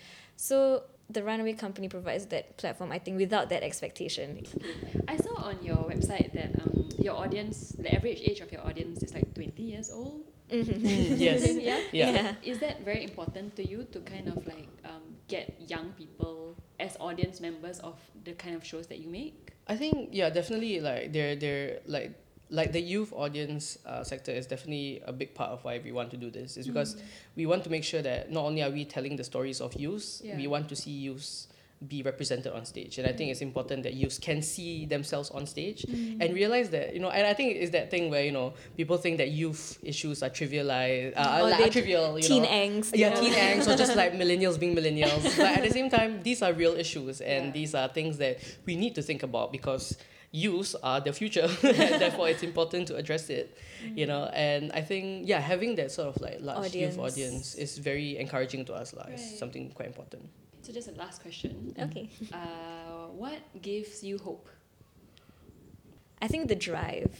so 0.43 0.83
the 1.09 1.23
Runaway 1.23 1.53
Company 1.53 1.87
provides 1.87 2.25
that 2.27 2.57
platform. 2.57 2.91
I 2.91 2.99
think 2.99 3.17
without 3.17 3.47
that 3.47 3.63
expectation. 3.63 4.43
I 5.07 5.15
saw 5.15 5.35
on 5.49 5.57
your 5.63 5.77
website 5.77 6.33
that 6.33 6.51
um, 6.61 6.89
your 6.99 7.15
audience, 7.15 7.71
the 7.79 7.95
average 7.95 8.19
age 8.21 8.41
of 8.41 8.51
your 8.51 8.59
audience 8.67 9.01
is 9.03 9.13
like 9.13 9.33
20 9.33 9.63
years 9.63 9.89
old. 9.89 10.27
Mhm. 10.51 10.83
yes 11.17 11.47
yeah? 11.69 11.79
Yeah. 11.93 12.11
Yeah. 12.11 12.35
Is 12.43 12.59
that 12.59 12.83
very 12.83 13.03
important 13.05 13.55
to 13.55 13.63
you 13.63 13.87
to 13.93 13.99
kind 14.01 14.27
of 14.27 14.45
like 14.45 14.67
um, 14.83 15.15
get 15.29 15.55
young 15.65 15.93
people 15.97 16.57
as 16.77 16.97
audience 16.99 17.39
members 17.39 17.79
of 17.79 17.95
the 18.25 18.33
kind 18.33 18.55
of 18.55 18.65
shows 18.65 18.87
that 18.87 18.99
you 18.99 19.07
make? 19.07 19.53
I 19.67 19.77
think 19.77 20.09
yeah, 20.11 20.29
definitely 20.29 20.81
like 20.81 21.13
they're 21.13 21.37
they're 21.37 21.79
like 21.87 22.11
like 22.53 22.71
the 22.71 22.79
youth 22.93 23.11
audience 23.13 23.77
uh, 23.85 24.03
sector 24.03 24.31
is 24.31 24.45
definitely 24.45 25.01
a 25.05 25.11
big 25.11 25.33
part 25.33 25.49
of 25.55 25.63
why 25.65 25.81
we 25.83 25.91
want 25.91 26.09
to 26.11 26.17
do 26.17 26.29
this. 26.29 26.55
Is 26.55 26.67
because 26.67 26.95
we 27.35 27.45
want 27.51 27.63
to 27.65 27.69
make 27.75 27.83
sure 27.83 28.01
that 28.03 28.31
not 28.31 28.45
only 28.45 28.61
are 28.61 28.69
we 28.69 28.85
telling 28.85 29.15
the 29.21 29.23
stories 29.23 29.59
of 29.65 29.73
youth 29.85 30.21
Yeah. 30.23 30.37
we 30.37 30.45
want 30.47 30.69
to 30.69 30.75
see 30.75 30.91
youth 30.91 31.47
be 31.95 32.01
represented 32.01 32.51
on 32.53 32.63
stage. 32.73 32.97
And 32.99 33.05
I 33.05 33.11
think 33.11 33.29
it's 33.31 33.41
important 33.41 33.83
that 33.83 33.93
youths 34.01 34.17
can 34.17 34.41
see 34.41 34.85
themselves 34.85 35.29
on 35.31 35.45
stage 35.45 35.83
and 36.21 36.33
realize 36.33 36.69
that, 36.69 36.93
you 36.93 37.01
know, 37.03 37.09
and 37.09 37.27
I 37.27 37.33
think 37.33 37.57
it's 37.61 37.71
that 37.71 37.91
thing 37.91 38.09
where, 38.09 38.23
you 38.23 38.31
know, 38.31 38.53
people 38.77 38.95
think 38.97 39.17
that 39.17 39.31
youth 39.31 39.79
issues 39.83 40.23
are 40.23 40.29
trivialized, 40.29 41.11
uh, 41.17 41.39
Or 41.43 41.49
like, 41.49 41.59
are 41.59 41.69
trivial, 41.69 42.17
you 42.17 42.23
Teen 42.25 42.43
know. 42.43 42.49
angst. 42.49 42.91
Yeah, 42.95 43.09
you 43.19 43.21
teen 43.29 43.33
angst 43.33 43.67
or 43.67 43.75
just 43.75 43.97
like 43.97 44.13
millennials 44.23 44.57
being 44.57 44.73
millennials. 44.79 45.23
but 45.35 45.57
at 45.57 45.63
the 45.63 45.71
same 45.71 45.89
time, 45.89 46.21
these 46.23 46.41
are 46.41 46.53
real 46.53 46.75
issues 46.75 47.19
and 47.19 47.47
Yeah. 47.47 47.51
these 47.51 47.75
are 47.75 47.89
things 47.89 48.17
that 48.23 48.37
we 48.65 48.77
need 48.77 48.95
to 48.95 49.01
think 49.01 49.21
about 49.23 49.51
because 49.51 49.97
youths 50.33 50.75
are 50.83 50.99
the 50.99 51.13
future. 51.13 51.47
and 51.63 52.01
therefore, 52.01 52.27
it's 52.27 52.43
important 52.43 52.87
to 52.89 52.97
address 52.97 53.29
it, 53.29 53.55
you 53.95 54.05
know. 54.05 54.25
And 54.33 54.71
I 54.73 54.81
think, 54.81 55.29
yeah, 55.29 55.39
having 55.39 55.75
that 55.75 55.91
sort 55.91 56.09
of 56.09 56.21
like 56.21 56.39
large 56.41 56.73
youth 56.75 56.97
Audience. 56.97 57.13
audience 57.13 57.55
is 57.55 57.77
very 57.77 58.17
encouraging 58.17 58.65
to 58.65 58.73
us. 58.73 58.93
lah. 58.93 59.05
It's 59.07 59.39
something 59.39 59.69
quite 59.71 59.87
important. 59.87 60.27
So 60.63 60.73
just 60.73 60.89
a 60.89 60.95
last 60.95 61.21
question. 61.21 61.75
Okay. 61.79 62.09
Uh, 62.33 63.07
what 63.15 63.39
gives 63.61 64.03
you 64.03 64.17
hope? 64.17 64.49
I 66.21 66.27
think 66.27 66.47
the 66.47 66.55
drive 66.55 67.11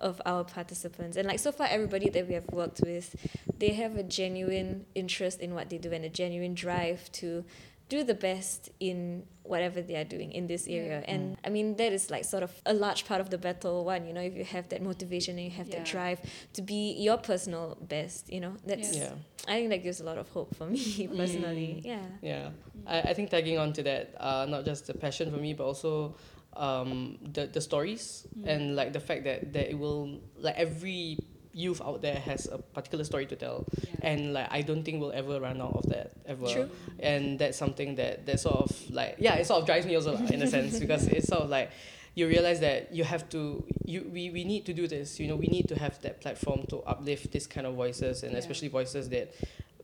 of 0.00 0.20
our 0.26 0.42
participants 0.42 1.16
and 1.16 1.28
like 1.28 1.38
so 1.38 1.52
far 1.52 1.68
everybody 1.70 2.08
that 2.10 2.26
we 2.26 2.34
have 2.34 2.48
worked 2.50 2.80
with 2.84 3.14
they 3.56 3.68
have 3.74 3.94
a 3.94 4.02
genuine 4.02 4.84
interest 4.96 5.38
in 5.40 5.54
what 5.54 5.70
they 5.70 5.78
do 5.78 5.92
and 5.92 6.04
a 6.04 6.08
genuine 6.08 6.52
drive 6.52 7.10
to 7.12 7.44
do 7.88 8.02
the 8.02 8.14
best 8.14 8.70
in 8.80 9.24
whatever 9.44 9.80
they 9.80 9.94
are 9.94 10.04
doing 10.04 10.32
in 10.32 10.46
this 10.48 10.66
area 10.66 10.98
Yeah. 11.00 11.14
and 11.14 11.36
i 11.44 11.48
mean 11.48 11.76
that 11.76 11.92
is 11.92 12.10
like 12.10 12.24
sort 12.24 12.42
of 12.42 12.50
a 12.66 12.74
large 12.74 13.04
part 13.06 13.20
of 13.20 13.30
the 13.30 13.38
battle 13.38 13.84
one 13.84 14.06
you 14.08 14.12
know 14.12 14.20
if 14.20 14.34
you 14.34 14.42
have 14.44 14.68
that 14.70 14.82
motivation 14.82 15.38
and 15.38 15.44
you 15.44 15.54
have 15.60 15.68
Yeah. 15.68 15.76
that 15.78 15.86
drive 15.86 16.18
to 16.54 16.62
be 16.62 16.94
your 16.98 17.16
personal 17.16 17.76
best 17.80 18.28
you 18.32 18.40
know 18.40 18.54
that's 18.66 18.96
Yeah. 18.98 19.12
i 19.46 19.52
think 19.58 19.68
that 19.70 19.82
gives 19.84 20.00
a 20.00 20.04
lot 20.04 20.18
of 20.18 20.28
hope 20.30 20.50
for 20.56 20.66
me 20.66 21.06
personally 21.20 21.80
yeah 21.84 22.06
Yeah, 22.22 22.50
I, 22.86 23.10
I 23.10 23.12
think 23.14 23.30
tagging 23.30 23.58
on 23.58 23.72
to 23.78 23.82
that, 23.84 24.14
uh, 24.18 24.46
not 24.48 24.64
just 24.64 24.86
the 24.86 24.94
passion 24.94 25.30
for 25.30 25.38
me, 25.38 25.54
but 25.54 25.64
also 25.64 26.14
um, 26.56 27.18
the, 27.34 27.46
the 27.46 27.60
stories 27.60 28.26
Mm. 28.36 28.48
and 28.52 28.62
like 28.76 28.92
the 28.92 29.00
fact 29.00 29.24
that, 29.24 29.52
that 29.52 29.66
it 29.70 29.78
will, 29.78 30.20
like 30.38 30.56
every 30.56 31.18
youth 31.56 31.80
out 31.80 32.02
there 32.02 32.16
has 32.16 32.46
a 32.52 32.58
particular 32.58 33.02
story 33.02 33.24
to 33.26 33.34
tell. 33.36 33.64
Yeah. 33.82 34.10
And 34.10 34.34
like 34.34 34.48
I 34.50 34.60
don't 34.62 34.84
think 34.84 35.00
we'll 35.00 35.12
ever 35.12 35.40
run 35.40 35.60
out 35.60 35.74
of 35.74 35.88
that 35.88 36.12
ever. 36.26 36.46
True. 36.46 36.68
And 37.00 37.38
that's 37.38 37.56
something 37.56 37.94
that, 37.96 38.26
that 38.26 38.40
sort 38.40 38.56
of 38.56 38.90
like, 38.90 39.16
yeah, 39.18 39.34
it 39.36 39.46
sort 39.46 39.60
of 39.60 39.66
drives 39.66 39.86
me 39.86 39.94
also 39.96 40.16
in 40.16 40.42
a 40.42 40.46
sense 40.46 40.78
because 40.84 41.06
it's 41.06 41.28
sort 41.28 41.42
of 41.42 41.50
like, 41.50 41.70
you 42.14 42.26
realize 42.26 42.60
that 42.60 42.94
you 42.94 43.04
have 43.04 43.28
to 43.28 43.62
you 43.84 44.08
we, 44.10 44.30
we 44.30 44.42
need 44.42 44.64
to 44.64 44.72
do 44.72 44.88
this 44.88 45.20
you 45.20 45.28
know 45.28 45.36
we 45.36 45.48
need 45.48 45.68
to 45.68 45.78
have 45.78 46.00
that 46.00 46.18
platform 46.22 46.64
to 46.66 46.78
uplift 46.92 47.30
this 47.30 47.46
kind 47.46 47.66
of 47.66 47.74
voices 47.74 48.22
and 48.22 48.32
Yeah. 48.32 48.38
especially 48.38 48.68
voices 48.68 49.10
that 49.10 49.34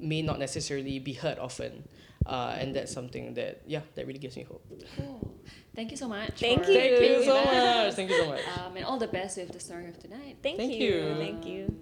may 0.01 0.23
not 0.23 0.39
necessarily 0.39 0.99
be 0.99 1.13
heard 1.13 1.39
often 1.39 1.85
uh, 2.27 2.57
and 2.61 2.75
that's 2.75 2.93
something 2.93 3.35
that 3.35 3.63
yeah 3.67 3.81
that 3.95 4.07
really 4.07 4.19
gives 4.19 4.37
me 4.37 4.43
hope 4.45 4.63
Cool. 4.97 5.35
Thank 5.75 5.91
you 5.91 5.97
so 5.97 6.07
much. 6.09 6.35
Thank 6.39 6.69
you. 6.69 6.75
thank 6.75 6.91
you 6.93 6.99
being 7.01 7.25
so 7.25 7.35
much 7.45 7.95
thank 7.95 8.11
you 8.11 8.19
so 8.23 8.27
much 8.29 8.41
Um, 8.59 8.77
and 8.77 8.85
all 8.85 8.99
the 8.99 9.09
best 9.09 9.37
with 9.39 9.51
the 9.53 9.61
story 9.61 9.89
of 9.89 9.99
tonight. 9.99 10.37
thank, 10.43 10.57
Thank 10.59 10.75
you. 10.75 10.95
you. 10.95 11.15
thank 11.17 11.47
you 11.47 11.65
Um, 11.69 11.79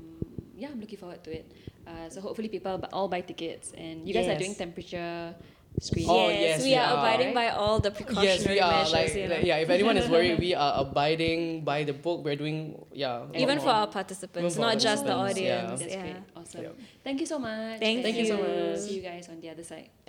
yeah, 0.56 0.68
I'm 0.72 0.80
looking 0.80 0.98
forward 0.98 1.24
to 1.24 1.30
it. 1.32 1.46
Uh, 1.86 2.08
so 2.10 2.20
hopefully 2.20 2.48
people 2.48 2.78
all 2.92 3.08
buy 3.08 3.20
tickets 3.22 3.72
and 3.76 4.06
you 4.06 4.12
guys 4.14 4.28
are 4.28 4.36
doing 4.38 4.54
temperature 4.54 5.34
screening. 5.78 6.10
Oh, 6.10 6.28
yes, 6.28 6.40
yes, 6.40 6.58
we 6.62 6.68
we 6.70 6.74
are 6.74 6.90
are. 6.92 6.98
abiding 6.98 7.34
by 7.34 7.48
all 7.50 7.78
the 7.80 7.90
precautionary 7.90 8.26
yes 8.26 8.46
we 8.48 8.60
are 8.60 8.72
measures 8.72 8.92
like, 8.92 9.14
you 9.14 9.28
know. 9.28 9.34
like 9.36 9.44
yeah 9.44 9.56
if 9.56 9.70
anyone 9.70 9.96
is 9.96 10.08
worried 10.10 10.38
we 10.46 10.54
are 10.54 10.80
abiding 10.84 11.64
by 11.64 11.84
the 11.84 11.92
book 11.92 12.24
we're 12.24 12.36
doing 12.36 12.76
yeah 12.92 13.24
even 13.34 13.58
for 13.60 13.68
our 13.70 13.86
participants, 13.86 14.54
for 14.56 14.60
not 14.62 14.74
our 14.74 14.80
just 14.80 15.06
the 15.06 15.12
participants, 15.12 15.40
yeah. 15.40 15.56
audience. 15.62 15.80
That's 15.80 15.94
Yeah. 15.94 16.02
great. 16.02 16.16
Awesome. 16.36 16.62
Yep. 16.62 16.78
Thank 17.04 17.20
you 17.20 17.26
so 17.26 17.38
much. 17.38 17.78
Thank 17.80 18.02
Thank 18.02 18.16
you 18.16 18.26
so 18.26 18.36
much. 18.36 18.78
See 18.80 18.96
you 18.96 19.02
guys 19.02 19.28
on 19.28 19.40
the 19.40 19.48
other 19.50 19.64
side. 19.64 19.88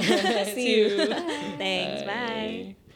See 0.55 0.75
you. 0.77 1.07
Thanks. 1.57 2.03
Bye. 2.03 2.75
Bye. 2.75 2.75